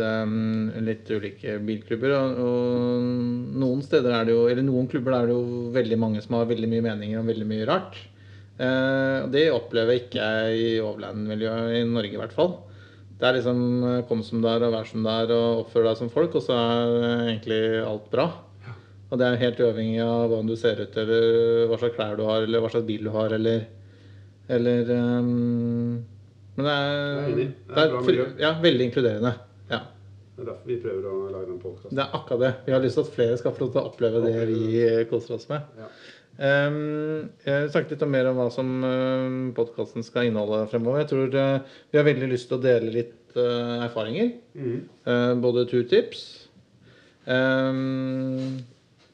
litt 0.87 1.09
ulike 1.13 1.59
bilklubber. 1.61 2.15
Og, 2.17 2.39
og 2.41 3.59
noen 3.61 3.83
steder 3.85 4.09
er 4.09 4.25
det 4.25 4.33
jo, 4.33 4.47
eller 4.49 4.65
noen 4.65 4.89
klubber 4.89 5.13
er 5.13 5.29
det 5.29 5.35
jo 5.35 5.67
veldig 5.75 5.99
mange 6.01 6.23
som 6.25 6.33
har 6.39 6.49
veldig 6.49 6.71
mye 6.71 6.85
meninger 6.87 7.21
om 7.21 7.29
veldig 7.29 7.45
mye 7.51 7.67
rart. 7.69 7.99
Eh, 8.55 9.25
det 9.33 9.49
opplever 9.51 9.99
ikke 9.99 10.23
jeg 10.23 10.59
i 10.59 10.67
overland-miljøet 10.79 11.75
i 11.75 11.83
Norge 11.89 12.15
i 12.15 12.21
hvert 12.21 12.35
fall. 12.35 12.53
Det 13.19 13.27
er 13.27 13.37
liksom 13.37 13.59
eh, 13.83 14.03
kom 14.07 14.21
som 14.23 14.43
det 14.43 14.53
er 14.53 14.67
og 14.67 14.75
vær 14.75 14.87
som 14.87 15.03
det 15.03 15.15
er 15.23 15.33
og 15.35 15.65
oppfør 15.65 15.89
deg 15.89 15.99
som 15.99 16.11
folk, 16.13 16.37
og 16.39 16.45
så 16.45 16.55
er 16.55 16.93
eh, 16.95 17.23
egentlig 17.33 17.61
alt 17.83 18.07
bra. 18.13 18.29
Og 19.11 19.21
det 19.21 19.27
er 19.27 19.41
helt 19.43 19.61
uavhengig 19.61 20.01
av 20.01 20.25
hvordan 20.27 20.49
du 20.49 20.55
ser 20.57 20.81
ut, 20.81 20.97
eller 20.97 21.65
hva 21.69 21.77
slags 21.81 21.97
klær 21.97 22.17
du 22.17 22.25
har, 22.25 22.45
eller 22.45 22.63
hva 22.63 22.71
slags 22.73 22.87
bil 22.87 23.05
du 23.05 23.11
har, 23.13 23.35
eller 23.37 23.65
Eller 24.47 24.89
um, 24.93 26.03
Men 26.55 26.67
det 26.67 26.73
er, 26.73 26.89
det 26.89 27.25
er. 27.25 27.35
Det 27.35 27.83
er 27.83 27.93
det 28.05 28.15
er 28.15 28.41
ja, 28.43 28.51
veldig 28.61 28.85
inkluderende. 28.85 29.31
Ja. 29.71 29.79
Det 30.35 30.43
er 30.43 30.49
derfor 30.51 30.69
vi 30.69 30.77
prøver 30.83 31.07
å 31.09 31.15
lage 31.31 31.47
den 31.49 31.61
podkasten. 31.63 31.95
Det 31.97 32.03
er 32.03 32.17
akkurat 32.17 32.43
det. 32.43 32.51
Vi 32.67 32.75
har 32.75 32.83
lyst 32.83 32.99
til 32.99 33.07
at 33.07 33.15
flere 33.15 33.39
skal 33.39 33.55
få 33.55 33.65
lov 33.65 33.71
til 33.73 33.81
å 33.81 33.89
oppleve 33.89 34.21
det 34.25 34.45
vi 34.51 34.61
koser 35.09 35.37
oss 35.37 35.47
med. 35.49 35.65
Ja. 35.79 35.89
Um, 36.35 37.29
jeg 37.45 37.69
snakket 37.71 37.95
litt 37.95 38.03
om 38.03 38.11
mer 38.11 38.27
om 38.27 38.39
hva 38.41 38.49
som 38.51 38.71
uh, 38.83 39.35
podkasten 39.55 40.03
skal 40.03 40.27
inneholde 40.27 40.65
fremover. 40.71 41.05
Jeg 41.05 41.11
tror 41.13 41.37
uh, 41.39 41.77
vi 41.91 41.99
har 42.01 42.07
veldig 42.07 42.31
lyst 42.33 42.49
til 42.51 42.59
å 42.59 42.65
dele 42.65 42.91
litt 42.91 43.37
uh, 43.37 43.85
erfaringer. 43.85 44.33
Mm. 44.53 44.81
Uh, 45.07 45.33
både 45.39 45.63
turtips 45.71 46.25
um, 47.25 48.59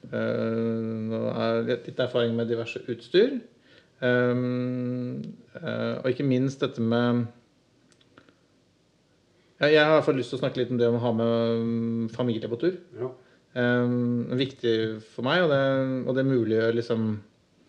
det 0.10 1.78
litt 1.86 2.00
erfaring 2.02 2.34
med 2.36 2.50
diverse 2.50 2.82
utstyr. 2.90 3.38
Um, 4.02 5.22
uh, 5.62 6.02
og 6.02 6.08
ikke 6.10 6.26
minst 6.26 6.64
dette 6.64 6.82
med 6.82 7.28
Jeg 9.62 9.78
har 9.78 9.92
i 9.92 9.94
hvert 9.94 10.08
fall 10.08 10.18
lyst 10.18 10.34
til 10.34 10.40
å 10.40 10.42
snakke 10.42 10.58
litt 10.58 10.72
om 10.74 10.80
det 10.80 10.88
om 10.90 10.98
å 10.98 11.04
ha 11.04 11.12
med 11.20 11.60
um, 11.62 12.08
familie 12.10 12.50
på 12.50 12.58
tur. 12.64 12.80
ja. 12.98 13.12
Um, 13.52 14.32
viktig 14.40 15.02
for 15.12 15.28
meg, 15.28 15.42
og 15.44 15.50
det, 15.52 15.64
og 16.08 16.16
det 16.16 16.24
muliggjør 16.24 16.78
liksom 16.78 17.02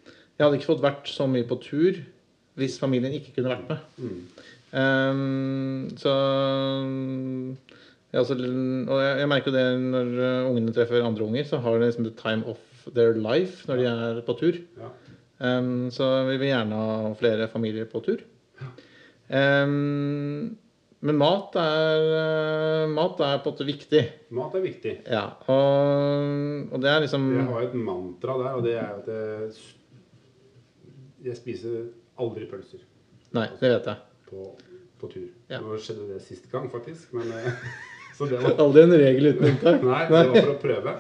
Jeg 0.07 0.45
hadde 0.45 0.61
ikke 0.61 0.69
fått 0.69 0.85
vært 0.85 1.11
så 1.11 1.27
mye 1.27 1.49
på 1.49 1.59
tur 1.65 1.99
hvis 2.61 2.79
familien 2.81 3.15
ikke 3.17 3.33
kunne 3.37 3.51
vært 3.53 3.69
med. 3.69 3.79
Mm. 3.97 4.19
Um, 4.73 5.89
så 6.01 6.13
også, 8.21 8.35
Og 8.37 8.99
jeg, 9.01 9.19
jeg 9.23 9.29
merker 9.29 9.51
jo 9.51 9.57
det 9.57 9.65
når 9.81 10.11
uh, 10.19 10.51
ungene 10.51 10.73
treffer 10.77 11.05
andre 11.07 11.25
unger, 11.25 11.45
så 11.49 11.59
har 11.65 11.79
de 11.79 11.87
liksom 11.87 12.05
the 12.05 12.15
time 12.19 12.45
of 12.47 12.59
their 12.93 13.15
life 13.15 13.65
når 13.69 13.77
de 13.81 13.87
er 13.89 14.21
på 14.27 14.35
tur. 14.41 14.59
ja. 14.79 14.91
Um, 15.43 15.89
så 15.91 16.07
vi 16.29 16.37
vil 16.39 16.53
gjerne 16.53 16.77
ha 16.79 17.15
flere 17.19 17.49
familier 17.51 17.89
på 17.91 17.99
tur. 18.05 18.21
Um, 19.27 20.57
men 21.03 21.17
mat 21.19 21.57
er, 21.59 22.05
uh, 22.13 22.91
mat 22.93 23.19
er 23.27 23.41
på 23.43 23.51
en 23.51 23.57
måte 23.57 23.67
viktig. 23.67 24.03
Mat 24.39 24.55
er 24.55 24.63
viktig. 24.63 24.93
Ja, 25.11 25.25
og, 25.51 26.69
og 26.71 26.83
det 26.85 26.91
er 26.93 27.03
liksom 27.03 27.27
Jeg 27.35 27.49
har 27.49 27.65
et 27.67 27.75
mantra 27.75 28.37
der, 28.39 28.53
og 28.55 28.63
det 28.69 28.77
er 28.79 28.93
at 29.01 29.09
jeg, 29.11 29.51
jeg 31.27 31.37
spiser 31.41 31.81
aldri 32.23 32.47
pølser 32.51 32.85
Nei, 33.35 33.49
det 33.59 33.73
vet 33.73 33.87
jeg. 33.89 33.97
på, 34.29 34.47
på 35.01 35.11
tur. 35.11 35.27
Ja. 35.51 35.59
Nå 35.65 35.75
skjedde 35.81 36.07
det 36.13 36.21
sist 36.23 36.47
gang, 36.53 36.69
faktisk. 36.71 37.11
Men, 37.17 37.33
eh, 37.35 37.67
så 38.29 38.37
det 38.37 38.43
var 38.47 38.63
Aldri 38.67 38.83
en 38.87 38.95
regel 39.01 39.29
uten 39.33 39.49
unntak. 39.51 39.83
Nei, 39.87 40.01
det 40.09 40.15
var 40.17 40.33
for 40.37 40.53
å 40.53 40.59
prøve. 40.63 40.95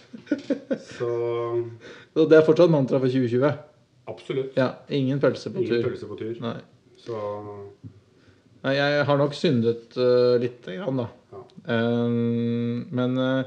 Så 0.90 1.08
Og 2.14 2.28
det 2.30 2.38
er 2.38 2.44
fortsatt 2.46 2.70
mantra 2.72 2.98
for 3.02 3.10
2020. 3.10 3.50
absolutt. 4.10 4.52
Ja, 4.58 4.68
ingen 4.90 5.20
pølse 5.22 5.50
på 5.54 5.62
Ingen 5.62 5.80
tur. 5.80 5.88
pølse 5.88 6.06
på 6.10 6.18
tur. 6.18 6.34
Nei. 6.42 6.56
Så 7.00 7.16
Nei, 8.60 8.74
jeg 8.76 9.04
har 9.08 9.16
nok 9.16 9.32
syndet 9.38 9.94
uh, 9.96 10.34
lite 10.42 10.74
grann, 10.76 10.98
da. 11.00 11.06
ja. 11.32 11.42
Um, 11.72 12.82
men, 12.92 13.14
uh, 13.16 13.44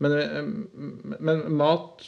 men, 0.00 0.14
uh, 0.16 1.18
men 1.20 1.42
mat, 1.58 2.06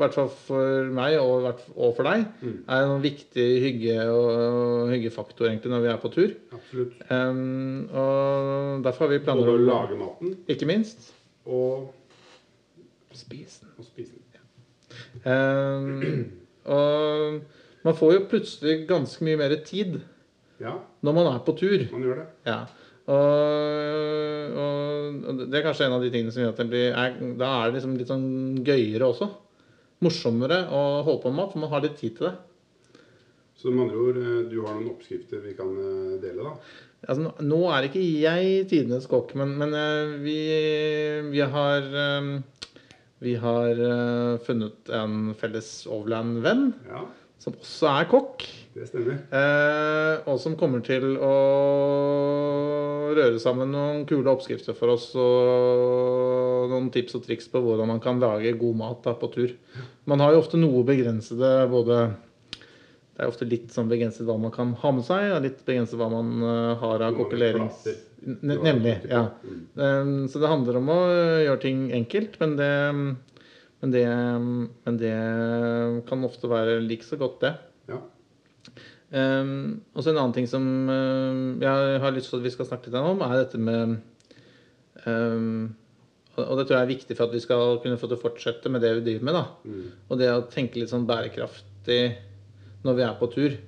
i 0.00 0.04
hvert 0.06 0.16
fall 0.16 0.30
for 0.32 0.88
meg 0.96 1.18
og, 1.20 1.46
og 1.76 1.92
for 1.96 2.08
deg, 2.08 2.24
Mm. 2.40 2.56
er 2.72 2.86
en 2.88 3.02
viktig 3.04 3.46
hygge 3.66 3.96
og, 4.08 4.88
hyggefaktor 4.94 5.50
egentlig 5.50 5.70
når 5.74 5.84
vi 5.84 5.90
er 5.92 6.00
på 6.02 6.10
tur. 6.14 6.32
Absolutt. 6.56 6.96
Um, 7.12 7.84
og 7.92 8.82
derfor 8.86 9.06
har 9.06 9.12
vi 9.14 9.20
planer 9.26 9.44
Både 9.44 9.60
å 9.60 9.68
lage 9.68 9.98
maten 10.00 10.34
Ikke 10.48 10.66
minst 10.70 11.12
og, 11.46 11.90
spise 13.12 13.64
den. 13.66 13.72
og 13.78 13.84
spise 13.84 14.12
den. 14.16 14.26
Um, 15.24 16.30
og 16.70 17.40
man 17.84 17.96
får 17.98 18.12
jo 18.14 18.26
plutselig 18.30 18.86
ganske 18.88 19.24
mye 19.26 19.38
mer 19.40 19.54
tid 19.66 20.00
Ja, 20.60 20.74
når 21.02 21.14
man 21.16 21.26
er 21.34 21.38
på 21.44 21.54
tur. 21.56 21.86
man 21.92 22.02
gjør 22.04 22.18
det. 22.20 22.26
Ja. 22.46 22.58
Og, 23.10 24.56
og, 24.60 25.14
og 25.30 25.38
det 25.50 25.56
er 25.58 25.64
kanskje 25.64 25.86
en 25.88 25.94
av 25.96 26.02
de 26.04 26.10
tingene 26.12 26.32
som 26.34 26.42
gjør 26.44 26.52
at 26.52 26.60
det 26.60 26.66
blir 26.70 26.90
er, 26.92 27.14
Da 27.40 27.48
er 27.62 27.70
det 27.72 27.78
liksom 27.80 27.96
litt 27.98 28.10
sånn 28.12 28.26
gøyere 28.66 29.08
også. 29.08 29.30
Morsommere 30.00 30.62
å 30.72 30.84
holde 31.04 31.20
på 31.24 31.30
med 31.32 31.38
mat, 31.42 31.50
for 31.52 31.60
man 31.60 31.72
har 31.74 31.82
litt 31.84 31.98
tid 32.00 32.14
til 32.16 32.30
det. 32.30 32.36
Så 33.60 33.68
med 33.68 33.82
andre 33.84 33.98
ord, 34.00 34.16
eh, 34.16 34.38
du 34.48 34.54
har 34.64 34.72
noen 34.78 34.94
oppskrifter 34.94 35.42
vi 35.44 35.52
kan 35.58 35.74
eh, 35.76 36.14
dele, 36.22 36.46
da? 36.46 36.54
Altså, 37.10 37.32
nå, 37.44 37.58
er 37.72 37.88
ikke 37.88 38.00
jeg 38.00 38.64
tidenes 38.70 39.08
kokk, 39.08 39.34
men, 39.40 39.52
men 39.60 39.76
eh, 39.76 40.14
vi, 40.24 40.38
vi 41.32 41.44
har 41.44 41.84
Vi 43.20 43.34
har 43.36 43.76
funnet 44.46 44.88
en 44.96 45.34
felles 45.36 45.66
overland-venn 45.92 46.70
Ja, 46.88 47.02
som 47.36 47.52
også 47.60 47.90
er 47.90 48.06
kokk. 48.08 48.46
det 48.72 48.86
stemmer. 48.88 49.18
Og 50.24 50.38
som 50.40 50.56
kommer 50.56 50.80
til 50.80 51.18
å 51.20 51.34
røre 53.12 53.36
sammen 53.42 53.74
noen 53.76 54.06
kule 54.08 54.32
oppskrifter 54.32 54.72
for 54.78 54.94
oss 54.94 55.10
og 55.20 55.28
noen 56.70 56.90
tips 56.94 57.16
og 57.18 57.24
triks 57.26 57.48
på 57.50 57.62
hvordan 57.64 57.90
man 57.90 58.02
kan 58.02 58.20
lage 58.22 58.56
god 58.58 58.78
mat 58.80 59.00
da, 59.04 59.14
på 59.18 59.30
tur. 59.34 59.54
Man 60.10 60.22
har 60.22 60.34
jo 60.34 60.42
ofte 60.42 60.60
noe 60.60 60.84
begrensede 60.86 61.50
både 61.70 62.02
Det 63.14 63.24
er 63.24 63.30
ofte 63.30 63.48
litt 63.48 63.74
sånn 63.74 63.90
begrenset 63.90 64.24
hva 64.24 64.38
man 64.40 64.52
kan 64.54 64.72
ha 64.80 64.92
med 64.96 65.04
seg, 65.04 65.26
og 65.34 65.42
litt 65.44 65.58
begrenset 65.66 65.98
hva 66.00 66.08
man 66.12 66.30
eh, 66.40 66.70
har 66.80 67.04
av 67.04 67.18
kokkelerings... 67.18 67.82
Nemlig. 68.20 68.94
ja. 69.08 69.26
Mm. 69.44 69.60
Um, 69.80 70.14
så 70.28 70.40
det 70.40 70.48
handler 70.48 70.78
om 70.80 70.88
å 70.92 70.98
gjøre 71.40 71.60
ting 71.62 71.82
enkelt, 71.96 72.34
men 72.40 72.56
det, 72.56 72.72
men 73.80 73.94
det, 73.94 74.06
men 74.84 74.98
det 75.00 75.12
kan 76.08 76.24
ofte 76.28 76.48
være 76.48 76.80
like 76.84 77.04
så 77.04 77.16
godt, 77.20 77.38
det. 77.44 77.52
Ja. 77.92 78.00
Um, 79.10 79.80
og 79.90 80.04
så 80.04 80.12
en 80.12 80.20
annen 80.20 80.36
ting 80.36 80.46
som 80.46 80.62
um, 80.86 81.58
jeg 81.58 82.02
har 82.02 82.12
lyst 82.14 82.30
til 82.30 82.38
at 82.38 82.44
vi 82.44 82.52
skal 82.54 82.68
snakke 82.68 82.92
litt 82.92 83.00
om, 83.00 83.24
er 83.26 83.40
dette 83.40 83.58
med 83.58 83.96
um, 85.04 85.72
og 86.44 86.58
det 86.58 86.66
tror 86.66 86.78
jeg 86.78 86.86
er 86.86 86.94
viktig 86.94 87.16
for 87.16 87.28
at 87.28 87.34
vi 87.34 87.42
skal 87.42 87.80
kunne 87.82 87.98
få 88.00 88.08
til 88.08 88.18
å 88.18 88.22
fortsette 88.22 88.72
med 88.72 88.82
det 88.84 88.94
vi 88.98 89.04
driver 89.08 89.26
med. 89.28 89.36
da. 89.38 89.44
Mm. 89.64 89.84
Og 90.08 90.20
det 90.20 90.30
å 90.32 90.46
tenke 90.52 90.80
litt 90.80 90.92
sånn 90.92 91.08
bærekraftig 91.08 92.00
når 92.86 92.96
vi 92.96 93.04
er 93.06 93.18
på 93.20 93.28
tur. 93.32 93.58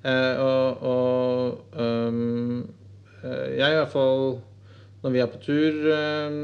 Eh, 0.00 0.40
og 0.40 0.84
og 0.90 1.76
um, 1.76 2.62
jeg 3.20 3.68
i 3.68 3.76
hvert 3.76 3.90
fall 3.92 4.38
Når 5.02 5.12
vi 5.12 5.20
er 5.20 5.26
på 5.28 5.40
tur 5.44 5.74
um, 5.92 6.38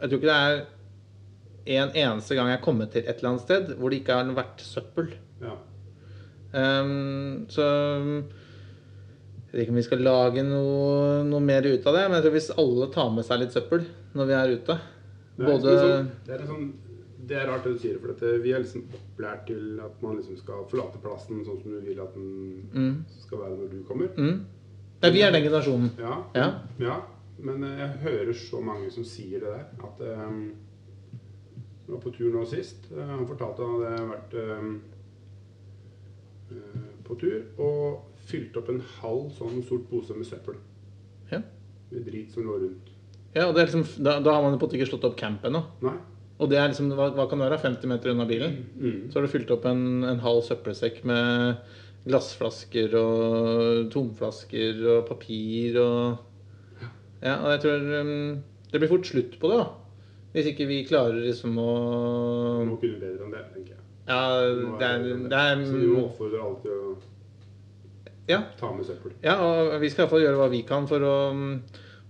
Jeg 0.00 0.08
tror 0.08 0.18
ikke 0.18 0.26
det 0.26 0.38
er 1.76 1.76
en 1.76 1.92
eneste 1.94 2.34
gang 2.34 2.50
jeg 2.50 2.58
har 2.58 2.64
kommet 2.64 2.90
til 2.90 3.04
et 3.04 3.20
eller 3.20 3.30
annet 3.32 3.44
sted 3.44 3.70
hvor 3.78 3.90
det 3.90 4.00
ikke 4.00 4.18
har 4.18 4.34
vært 4.34 4.60
søppel. 4.62 5.08
ja. 5.42 5.54
Um, 6.56 7.46
så 7.50 7.64
jeg 9.46 9.50
vet 9.50 9.64
ikke 9.64 9.74
om 9.74 9.80
vi 9.80 9.86
skal 9.86 10.04
lage 10.06 10.44
noe, 10.46 11.24
noe 11.26 11.42
mer 11.42 11.66
ut 11.66 11.86
av 11.90 11.96
det, 11.96 12.04
men 12.06 12.16
jeg 12.18 12.24
tror 12.26 12.34
hvis 12.36 12.52
alle 12.62 12.88
tar 12.94 13.10
med 13.14 13.26
seg 13.26 13.42
litt 13.42 13.56
søppel 13.56 13.82
når 14.16 14.28
vi 14.30 14.34
er 14.36 14.52
ute 14.56 14.76
Det 15.36 15.44
er, 15.44 15.48
Både 15.50 15.72
liksom 15.76 16.10
det, 16.26 16.34
er 16.38 16.44
sånn, 16.48 16.66
det 17.28 17.36
er 17.36 17.48
rart 17.50 17.64
det 17.66 17.72
du 17.74 17.80
sier, 17.82 17.98
for 18.00 18.12
dette. 18.12 18.30
vi 18.44 18.52
er 18.56 18.62
liksom 18.62 18.84
opplært 18.96 19.42
til 19.50 19.80
at 19.84 20.02
man 20.04 20.16
liksom 20.20 20.36
skal 20.40 20.62
forlate 20.70 21.00
plassen 21.02 21.42
sånn 21.44 21.58
som 21.62 21.74
du 21.74 21.80
vil 21.84 22.00
at 22.00 22.14
den 22.16 22.30
mm, 22.72 22.94
skal 23.26 23.42
være 23.42 23.58
når 23.58 23.72
du 23.74 23.82
kommer. 23.88 24.12
mm. 24.16 24.38
Ja, 25.02 25.10
vi 25.12 25.20
er 25.26 25.30
den 25.34 25.44
generasjonen. 25.44 25.90
Ja, 26.00 26.14
Ja. 26.34 26.46
ja. 26.80 26.96
Men 27.38 27.62
eh, 27.68 27.78
jeg 27.82 27.98
hører 28.06 28.32
så 28.32 28.60
mange 28.64 28.88
som 28.90 29.04
sier 29.04 29.42
det 29.44 29.50
der. 29.52 29.66
At 29.84 30.00
um, 30.00 30.38
Jeg 31.86 31.92
var 31.92 32.00
på 32.00 32.10
tur 32.16 32.30
nå 32.32 32.46
sist. 32.48 32.88
Eh, 32.96 33.02
han 33.10 33.26
fortalte 33.28 33.60
at 33.60 33.68
han 33.68 33.82
hadde 33.82 34.06
vært 34.14 34.36
um, 34.56 34.70
eh, 36.50 36.86
på 37.04 37.18
tur 37.20 37.36
og 37.62 38.06
fylt 38.26 38.56
opp 38.58 38.70
en 38.72 38.80
halv 39.02 39.28
sånn 39.36 39.60
sort 39.68 39.84
pose 39.90 40.16
med 40.16 40.26
søppel. 40.26 40.56
Ja. 41.30 41.42
Med 41.92 42.06
drit 42.08 42.32
som 42.32 42.48
lå 42.48 42.56
rundt. 42.64 42.88
Ja, 43.36 43.46
og 43.50 43.54
det 43.56 43.62
er 43.62 43.68
liksom, 43.70 43.84
da, 44.02 44.16
da 44.24 44.32
har 44.32 44.42
man 44.46 44.54
på 44.56 44.64
en 44.64 44.68
måte 44.70 44.78
ikke 44.78 44.88
slått 44.90 45.04
opp 45.10 45.16
camp 45.20 45.44
ennå. 45.44 45.60
Og 46.36 46.50
det 46.50 46.56
er 46.60 46.70
liksom, 46.72 46.90
hva, 46.96 47.10
hva 47.16 47.26
kan 47.28 47.40
det 47.40 47.46
være? 47.50 47.60
50 47.62 47.90
meter 47.90 48.12
unna 48.12 48.26
bilen? 48.28 48.54
Mm. 48.80 48.96
Så 49.12 49.18
har 49.18 49.26
du 49.26 49.32
fylt 49.32 49.52
opp 49.54 49.64
en, 49.68 49.82
en 50.08 50.20
halv 50.24 50.42
søppelsekk 50.48 51.02
med 51.08 51.60
glassflasker 52.06 52.92
og 53.00 53.88
tomflasker 53.92 54.82
og 54.94 55.06
papir 55.08 55.78
og 55.82 56.22
Ja, 57.24 57.38
og 57.40 57.48
jeg 57.54 57.62
tror 57.64 57.86
um, 58.04 58.42
det 58.70 58.78
blir 58.82 58.90
fort 58.92 59.08
slutt 59.08 59.38
på 59.40 59.48
det, 59.50 59.56
da. 59.62 59.66
Hvis 60.36 60.50
ikke 60.52 60.66
vi 60.68 60.82
klarer 60.86 61.16
liksom 61.24 61.56
å 61.58 61.70
Du 62.60 62.68
må 62.74 62.76
kunne 62.82 63.00
bedre 63.00 63.24
enn 63.24 63.32
det, 63.32 63.42
tenker 63.54 63.72
jeg. 63.72 63.82
Ja, 64.06 64.20
det 64.78 64.86
er, 64.86 65.06
det 65.32 65.38
er 65.40 65.64
Så 65.66 65.80
du 65.80 65.86
må 65.94 66.04
oppfordre 66.04 66.42
alle 66.44 66.60
til 66.62 66.76
å 66.76 66.94
Ja. 68.28 68.40
ta 68.60 68.70
med 68.74 68.86
søppel. 68.86 69.16
Ja, 69.24 69.36
og 69.40 69.72
vi 69.82 69.88
skal 69.90 70.04
iallfall 70.04 70.22
gjøre 70.26 70.38
hva 70.42 70.48
vi 70.52 70.60
kan 70.68 70.86
for 70.90 71.02
å, 71.08 71.16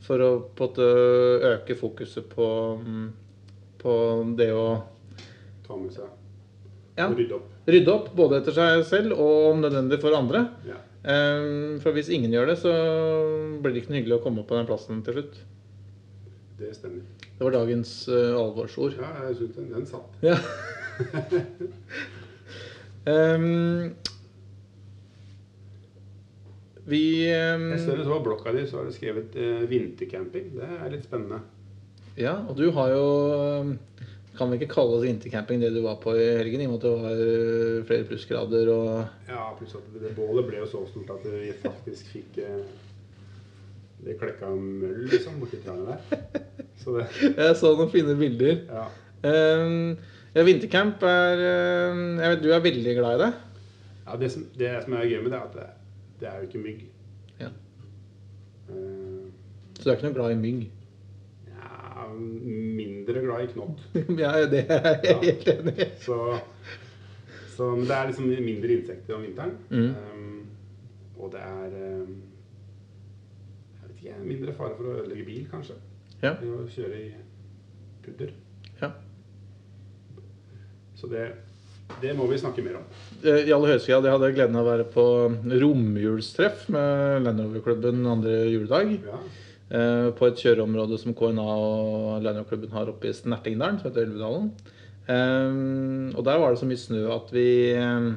for 0.07 0.23
å 0.23 0.31
på 0.57 0.65
en 0.65 0.71
måte 0.71 0.87
øke 1.53 1.77
fokuset 1.79 2.29
på, 2.31 2.47
på 3.83 3.95
det 4.39 4.51
å 4.55 4.67
Ta 5.67 5.75
med 5.77 5.91
seg 5.93 6.07
Ja. 6.97 7.09
og 7.11 7.17
rydde 7.19 7.35
opp. 7.37 7.49
rydde 7.67 7.93
opp, 7.93 8.07
både 8.17 8.39
etter 8.41 8.55
seg 8.57 8.85
selv 8.87 9.17
og 9.19 9.51
om 9.51 9.61
nødvendig 9.65 9.99
for 10.01 10.15
andre. 10.17 10.45
Ja. 10.65 10.79
Ehm, 11.07 11.81
For 11.83 11.93
hvis 11.93 12.09
ingen 12.15 12.33
gjør 12.33 12.47
det, 12.53 12.57
så 12.63 12.71
blir 13.63 13.75
det 13.75 13.83
ikke 13.83 13.93
noe 13.93 14.01
hyggelig 14.01 14.17
å 14.21 14.23
komme 14.25 14.41
opp 14.43 14.49
på 14.49 14.57
den 14.57 14.67
plassen 14.71 15.03
til 15.07 15.19
slutt. 15.19 15.37
Det 16.59 16.71
stemmer. 16.79 17.03
Det 17.37 17.45
var 17.45 17.53
dagens 17.53 17.91
uh, 18.09 18.33
alvorsord. 18.41 18.95
Ja, 18.97 19.11
jeg 19.27 19.37
syns 19.43 19.57
den, 19.59 19.69
den 19.75 19.87
satt. 19.91 20.09
Ja. 20.25 20.39
Ehm, 23.07 23.93
Vi 26.87 27.03
um... 27.35 27.69
Jeg 27.75 27.83
ser 27.83 27.99
det 27.99 28.07
på 28.07 28.23
blokka 28.23 28.55
di, 28.55 28.63
så 28.71 28.81
har 28.81 28.87
du 28.87 28.95
skrevet 28.95 29.35
uh, 29.35 29.65
vintercamping. 29.71 30.53
Det 30.55 30.69
er 30.79 30.93
litt 30.93 31.07
spennende. 31.09 31.41
Ja, 32.17 32.39
og 32.49 32.57
du 32.57 32.71
har 32.73 32.93
jo 32.95 33.07
ehm, 33.37 33.73
Kan 34.37 34.51
vi 34.51 34.59
ikke 34.61 34.73
kalle 34.73 35.01
det 35.01 35.11
vintercamping 35.11 35.61
det 35.61 35.73
du 35.75 35.83
var 35.85 35.99
på 36.01 36.15
i 36.17 36.25
helgen, 36.39 36.63
i 36.63 36.69
og 36.69 36.75
med 36.75 36.79
at 36.79 36.87
det 36.87 36.93
var 37.03 37.21
eh, 37.25 37.85
flere 37.89 38.07
plussgrader 38.09 38.71
og 38.73 39.29
Ja, 39.29 39.47
pluss 39.59 39.77
at 39.77 39.87
det, 39.93 40.03
det 40.05 40.15
bålet 40.17 40.49
ble 40.49 40.61
jo 40.63 40.69
så 40.71 40.83
stort 40.89 41.13
at 41.17 41.25
vi 41.29 41.53
faktisk 41.63 42.13
fikk 42.15 42.41
uh... 42.45 42.61
Det 44.07 44.19
klekka 44.21 44.51
møll, 44.53 45.07
liksom, 45.09 45.39
borti 45.41 45.59
trærne 45.65 45.97
der. 45.97 46.43
Så 46.79 46.99
det 46.99 47.07
Jeg 47.41 47.57
så 47.57 47.73
noen 47.79 47.89
fine 47.91 48.13
bilder. 48.21 48.61
Ja. 48.69 48.85
Um, 49.27 49.97
ja, 50.37 50.45
vintercamp 50.45 51.03
er 51.09 51.43
ehm, 51.43 52.05
Jeg 52.21 52.35
vet 52.35 52.45
du 52.45 52.53
er 52.53 52.65
veldig 52.65 52.97
glad 53.01 53.17
i 53.17 53.25
det. 53.25 53.33
ja 54.07 54.21
det, 54.21 54.31
som, 54.33 54.45
det 54.57 54.77
som 54.85 54.97
er 54.97 55.09
gøy 55.09 55.25
med 55.25 55.33
det, 55.33 55.41
er 55.41 55.49
at 55.49 55.57
det, 55.57 55.71
det 56.21 56.29
er 56.29 56.37
jo 56.41 56.49
ikke 56.49 56.59
mygg. 56.65 56.83
Ja. 57.41 57.49
Uh, 58.69 59.27
Så 59.77 59.85
du 59.85 59.91
er 59.91 59.97
ikke 59.99 60.09
noe 60.09 60.17
glad 60.17 60.33
i 60.35 60.41
mygg? 60.41 60.63
ja, 61.51 62.07
mindre 62.17 63.21
glad 63.25 63.43
i 63.45 63.51
knott. 63.53 63.83
ja, 64.25 64.33
det 64.51 64.65
er 64.69 65.01
jeg 65.05 65.19
helt 65.23 65.49
enig 65.53 65.75
i. 65.79 65.89
Så, 66.01 66.17
så 67.57 67.71
men 67.75 67.85
det 67.89 67.97
er 67.97 68.07
liksom 68.11 68.31
mindre 68.31 68.73
insekter 68.79 69.15
om 69.19 69.23
vinteren. 69.27 69.55
Mm. 69.71 69.93
Um, 70.15 70.47
og 71.19 71.33
det 71.33 71.41
er 71.41 71.77
um, 72.01 72.17
Jeg 73.83 73.89
vet 73.89 73.97
ikke, 74.01 74.19
mindre 74.25 74.55
fare 74.57 74.77
for 74.77 74.89
å 74.91 74.97
ødelegge 75.03 75.25
bil, 75.29 75.47
kanskje. 75.53 75.77
Ja. 76.23 76.35
Ved 76.41 76.53
å 76.57 76.67
kjøre 76.73 77.01
i 77.03 77.09
pudder. 78.05 78.33
Ja. 78.81 78.91
Så 80.97 81.09
det, 81.13 81.27
det 82.03 82.13
må 82.19 82.27
vi 82.29 82.37
snakke 82.41 82.63
mer 82.65 82.77
om. 82.81 82.87
I 83.25 83.53
aller 83.55 83.73
høyeste 83.73 83.89
grad. 83.93 84.05
Jeg 84.05 84.13
hadde 84.17 84.33
gleden 84.37 84.59
av 84.59 84.67
å 84.67 84.71
være 84.73 84.87
på 84.93 85.05
romjulstreff 85.63 86.67
med 86.75 87.23
Land 87.25 87.41
Rover-klubben 87.45 88.03
andre 88.11 88.35
juledag. 88.53 88.97
Ja. 89.07 89.21
eh, 89.71 90.09
På 90.19 90.29
et 90.29 90.43
kjøreområde 90.43 90.99
som 91.01 91.15
KNA 91.17 91.47
og 91.57 92.23
Land 92.25 92.41
Rover-klubben 92.43 92.75
har 92.77 92.91
oppe 92.93 93.09
i 93.11 93.15
Snertingdalen, 93.17 93.79
som 93.81 93.91
heter 93.91 94.05
Elvedalen. 94.09 94.51
Eh, 95.09 96.17
Og 96.19 96.25
der 96.27 96.39
var 96.43 96.51
det 96.53 96.61
så 96.61 96.69
mye 96.69 96.83
snø 96.85 97.05
at 97.15 97.31
vi 97.33 97.47
eh, 97.73 98.09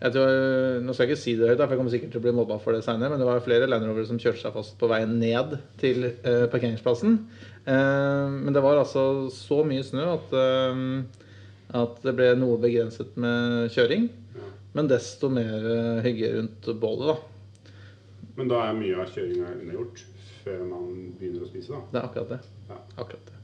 jeg 0.00 0.12
tror, 0.14 0.80
Nå 0.80 0.92
skal 0.96 1.04
jeg 1.06 1.12
ikke 1.12 1.20
si 1.22 1.34
det 1.36 1.48
høyt, 1.50 1.58
for 1.60 1.74
jeg 1.74 1.78
kommer 1.80 1.92
sikkert 1.92 2.12
til 2.14 2.20
å 2.22 2.24
bli 2.24 2.32
mobba 2.32 2.56
for 2.62 2.72
det 2.72 2.82
senere, 2.86 3.10
men 3.12 3.20
det 3.20 3.26
var 3.28 3.42
flere 3.44 3.66
Land 3.68 3.84
Rover 3.84 4.06
som 4.08 4.18
kjørte 4.20 4.40
seg 4.40 4.54
fast 4.54 4.78
på 4.80 4.88
veien 4.88 5.18
ned 5.20 5.58
til 5.80 6.06
parkeringsplassen. 6.24 7.18
Eh, 7.68 8.28
men 8.40 8.52
det 8.56 8.62
var 8.64 8.80
altså 8.80 9.28
så 9.32 9.60
mye 9.68 9.84
snø 9.84 10.06
at, 10.14 10.32
at 11.74 12.00
det 12.02 12.14
ble 12.18 12.30
noe 12.40 12.58
begrenset 12.62 13.16
med 13.20 13.70
kjøring. 13.74 14.08
Men 14.74 14.86
desto 14.90 15.28
mer 15.32 15.64
eh, 15.66 16.00
hygge 16.06 16.28
rundt 16.36 16.68
bålet, 16.80 17.10
da. 17.10 17.74
Men 18.38 18.48
da 18.52 18.60
er 18.68 18.76
mye 18.78 18.96
av 19.02 19.10
kjøringa 19.10 19.48
unnagjort 19.58 20.04
før 20.44 20.60
man 20.68 20.84
begynner 21.18 21.42
å 21.44 21.48
spise, 21.50 21.74
da. 21.74 21.80
Det 21.90 21.98
er 22.00 22.06
akkurat 22.08 22.30
det. 22.36 22.40
Ja. 22.70 22.76
Akkurat 23.02 23.26
det. 23.32 23.38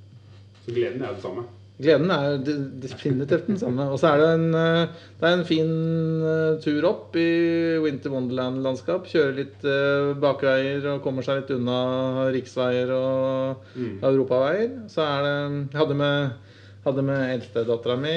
Så 0.64 0.74
gleden 0.76 1.02
er 1.02 1.14
det 1.16 1.22
samme. 1.24 1.44
Gleden 1.76 2.08
er 2.14 2.38
definitivt 2.80 3.50
den 3.50 3.58
samme. 3.60 3.84
Og 3.92 3.98
så 4.00 4.14
er 4.14 4.22
det 4.22 4.28
en, 4.38 4.46
eh, 4.56 4.94
det 5.20 5.26
er 5.28 5.34
en 5.36 5.44
fin 5.44 5.74
eh, 6.30 6.54
tur 6.64 6.86
opp 6.88 7.18
i 7.20 7.26
Winter 7.84 8.14
Wonderland-landskap. 8.14 9.10
Kjøre 9.10 9.34
litt 9.42 9.66
bakveier 10.22 10.86
og 10.94 11.02
kommer 11.04 11.26
seg 11.26 11.42
litt 11.42 11.52
unna 11.58 12.30
riksveier 12.32 12.94
og 12.96 13.74
Mm. 13.76 13.98
europaveier. 14.00 14.70
Så 14.88 15.02
er 15.04 15.22
det 15.26 15.36
Jeg 15.74 15.80
hadde 15.82 15.98
med, 16.00 16.32
hadde 16.86 17.02
med 17.06 17.32
eldstedattera 17.34 17.96
mi, 17.98 18.16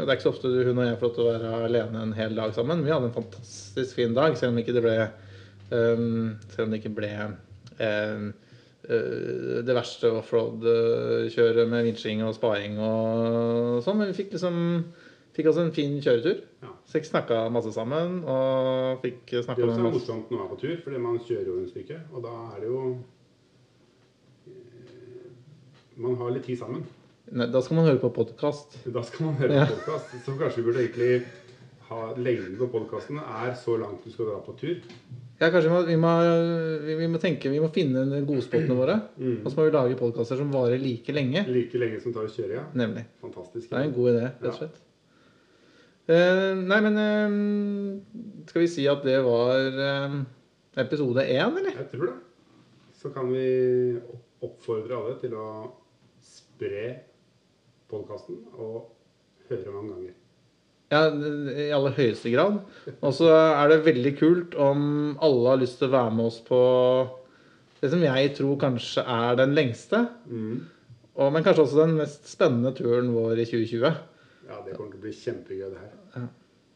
og 0.00 0.04
det 0.04 0.10
er 0.10 0.16
ikke 0.18 0.26
så 0.26 0.32
ofte 0.34 0.50
hun 0.50 0.80
og 0.80 0.88
jeg 0.88 0.98
får 0.98 1.06
lov 1.06 1.14
til 1.14 1.24
å 1.24 1.28
være 1.30 1.60
alene 1.68 2.02
en 2.02 2.16
hel 2.16 2.34
dag 2.36 2.54
sammen. 2.56 2.82
Vi 2.86 2.92
hadde 2.92 3.10
en 3.10 3.14
fantastisk 3.14 4.00
fin 4.00 4.16
dag, 4.16 4.34
selv 4.38 4.54
om 4.54 4.62
ikke 4.62 4.74
det 4.74 4.82
ble 4.84 4.96
um, 5.70 6.34
Selv 6.50 6.66
om 6.66 6.74
det 6.74 6.80
ikke 6.82 6.96
ble 6.98 7.12
um, 7.22 8.26
uh, 8.90 9.62
det 9.64 9.78
verste 9.78 10.10
offroad-kjøret 10.20 11.70
med 11.70 11.88
vinsjing 11.90 12.24
og 12.26 12.34
spaing 12.36 12.80
og 12.82 13.80
sånn. 13.86 14.00
Men 14.00 14.10
vi 14.10 14.18
fikk 14.24 14.36
liksom 14.36 14.58
Fikk 15.34 15.48
oss 15.50 15.56
en 15.58 15.72
fin 15.74 15.96
kjøretur. 15.98 16.44
Ja. 16.62 16.68
Så 16.86 17.00
jeg 17.00 17.08
snakka 17.08 17.40
masse 17.50 17.72
sammen 17.74 18.20
og 18.22 19.00
fikk 19.02 19.32
Det 19.32 19.40
er 19.40 19.48
også 19.50 19.66
masse 19.66 19.82
morsomt 19.82 20.28
når 20.30 20.38
man 20.38 20.44
er 20.44 20.52
på 20.52 20.58
tur, 20.60 20.76
fordi 20.84 21.00
man 21.02 21.16
kjører 21.26 21.48
jo 21.48 21.56
en 21.58 21.70
stykke. 21.72 21.96
Og 22.14 22.22
da 22.22 22.34
er 22.52 22.60
det 22.62 22.68
jo 22.70 22.82
eh, 24.46 25.32
Man 26.06 26.14
har 26.20 26.30
litt 26.36 26.46
tid 26.46 26.60
sammen. 26.60 26.86
Nei, 27.32 27.46
Da 27.50 27.62
skal 27.64 27.78
man 27.78 27.86
høre 27.88 28.00
på 28.02 28.10
podkast. 28.12 28.76
Da 28.92 29.02
skal 29.02 29.26
man 29.26 29.34
høre 29.40 29.54
Ja. 29.54 29.64
på 29.66 29.78
podkast. 29.78 30.12
Så 30.24 30.36
kanskje 30.38 30.56
vi 30.60 30.62
burde 30.62 30.84
egentlig 30.84 31.24
ha 31.88 32.14
lengden 32.16 32.56
på 32.58 32.68
podkasten 32.72 33.18
er 33.18 33.54
så 33.54 33.76
langt 33.80 34.04
du 34.04 34.10
skal 34.10 34.26
dra 34.26 34.40
på 34.40 34.56
tur. 34.58 34.76
Ja, 35.40 35.50
kanskje 35.50 35.68
vi 35.68 35.70
må, 35.70 35.80
vi, 35.86 35.96
må, 35.96 36.12
vi, 36.98 37.06
må 37.08 37.18
tenke 37.18 37.50
Vi 37.50 37.60
må 37.60 37.70
finne 37.72 38.22
godspotene 38.24 38.76
våre. 38.76 39.00
Og 39.44 39.50
så 39.50 39.56
må 39.56 39.64
vi 39.64 39.74
lage 39.74 39.98
podkaster 39.98 40.36
som 40.36 40.52
varer 40.52 40.78
like 40.78 41.12
lenge. 41.12 41.46
Like 41.48 41.78
lenge 41.78 42.00
som 42.00 42.12
tar 42.12 42.28
å 42.28 42.32
kjøre, 42.32 42.52
ja. 42.60 42.64
Nemlig. 42.74 43.06
Fantastisk. 43.20 43.70
Det 43.70 43.78
er 43.78 43.88
en 43.88 43.96
god 43.96 44.10
idé, 44.12 44.24
rett 44.42 44.52
og 44.52 44.58
slett. 44.60 44.80
Eh, 46.04 46.52
nei, 46.60 46.80
men 46.84 46.98
uh, 47.00 48.44
Skal 48.50 48.60
vi 48.60 48.68
si 48.68 48.84
at 48.86 49.00
det 49.06 49.16
var 49.24 49.78
uh, 49.80 50.18
episode 50.76 51.24
én, 51.24 51.56
eller? 51.56 51.72
Jeg 51.72 51.88
tror 51.94 52.10
det. 52.10 52.18
Så 53.00 53.08
kan 53.12 53.32
vi 53.32 53.96
oppfordre 54.44 54.98
alle 55.00 55.16
til 55.20 55.32
å 55.40 55.48
spre 56.20 57.13
podkasten 57.94 58.42
og 58.58 58.90
høre 59.50 59.72
mange 59.74 59.94
ganger. 59.94 60.12
Ja, 60.92 61.00
i 61.08 61.70
aller 61.74 61.94
høyeste 61.96 62.30
grad. 62.34 62.58
Og 63.00 63.14
så 63.16 63.30
er 63.32 63.70
det 63.72 63.80
veldig 63.86 64.12
kult 64.20 64.54
om 64.60 64.82
alle 65.24 65.48
har 65.54 65.60
lyst 65.62 65.80
til 65.80 65.88
å 65.88 65.94
være 65.96 66.12
med 66.14 66.28
oss 66.28 66.40
på 66.44 66.60
det 67.80 67.90
som 67.92 68.04
jeg 68.04 68.30
tror 68.36 68.56
kanskje 68.60 69.02
er 69.10 69.36
den 69.40 69.54
lengste, 69.56 70.04
Mm. 70.30 70.60
og, 71.16 71.32
men 71.34 71.44
kanskje 71.44 71.64
også 71.66 71.80
den 71.82 71.96
mest 71.98 72.28
spennende 72.30 72.72
turen 72.76 73.10
vår 73.14 73.42
i 73.42 73.46
2020. 73.48 73.90
Ja, 74.48 74.60
det 74.64 74.76
kommer 74.76 74.92
til 74.92 75.00
å 75.00 75.02
bli 75.04 75.12
kjempegøy, 75.16 75.66
det 75.72 75.82
her. 75.82 75.90
Ja. 76.16 76.22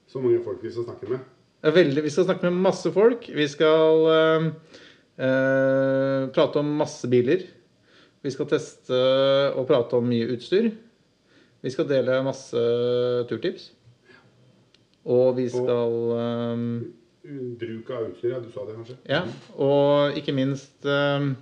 Så 0.08 0.20
mange 0.24 0.42
folk 0.44 0.60
vi 0.64 0.72
skal 0.72 0.88
snakke 0.88 1.08
med. 1.12 1.24
Er 1.62 1.74
veldig, 1.74 2.02
vi 2.04 2.10
skal 2.14 2.26
snakke 2.28 2.48
med 2.50 2.60
masse 2.64 2.92
folk. 2.94 3.26
Vi 3.34 3.46
skal 3.50 4.04
øh, 4.08 4.44
øh, 5.18 6.28
prate 6.36 6.60
om 6.62 6.74
masse 6.80 7.08
biler. 7.10 7.42
Vi 8.22 8.30
skal 8.34 8.48
teste 8.50 8.98
og 9.54 9.66
prate 9.68 9.98
om 9.98 10.06
mye 10.08 10.28
utstyr. 10.34 10.70
Vi 11.64 11.72
skal 11.74 11.88
dele 11.90 12.20
masse 12.26 12.60
turtips. 13.30 13.72
Og 15.08 15.32
vi 15.38 15.48
skal 15.50 15.94
um, 16.54 16.68
Bruk 17.58 17.90
av 17.92 18.06
utstyr, 18.08 18.32
ja. 18.34 18.38
Du 18.40 18.50
sa 18.52 18.64
det 18.68 18.76
kanskje? 18.76 18.96
Ja, 19.08 19.22
og 19.60 20.16
ikke 20.16 20.32
minst 20.36 20.86
um, 20.86 21.32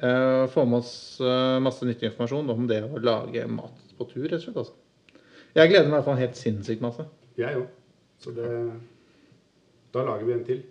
uh, 0.00 0.46
få 0.52 0.64
med 0.68 0.78
oss 0.78 0.92
eh, 1.20 1.56
masse 1.60 1.84
nyttig 1.84 2.08
informasjon 2.08 2.52
om 2.54 2.68
det 2.70 2.78
å 2.86 3.00
lage 3.02 3.44
mat 3.50 3.82
på 3.98 4.06
tur, 4.12 4.24
rett 4.30 4.38
og 4.38 4.46
slett. 4.46 4.62
Altså. 4.62 5.20
Jeg 5.58 5.72
gleder 5.72 5.90
meg 5.90 5.92
i 5.92 5.96
hvert 5.98 6.08
fall 6.08 6.22
helt 6.22 6.40
sinnssykt 6.40 6.84
masse. 6.84 7.04
Jeg 7.40 7.58
òg. 7.58 7.68
Så 8.20 8.32
det 8.36 8.48
Da 9.90 10.04
lager 10.06 10.28
vi 10.28 10.36
en 10.36 10.46
til. 10.46 10.64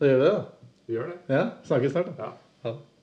Da 0.00 0.08
gjør 0.08 0.18
vi 0.18 0.26
det, 0.26 0.34
da. 0.34 0.70
Vi 0.88 0.96
gjør 0.96 1.10
det. 1.12 1.18
Ja, 1.30 1.42
Snakkes 1.68 1.94
snart, 1.94 2.12
da. 2.16 2.28
Ja. 2.28 2.30
Ha 2.66 2.74
det. 2.74 2.97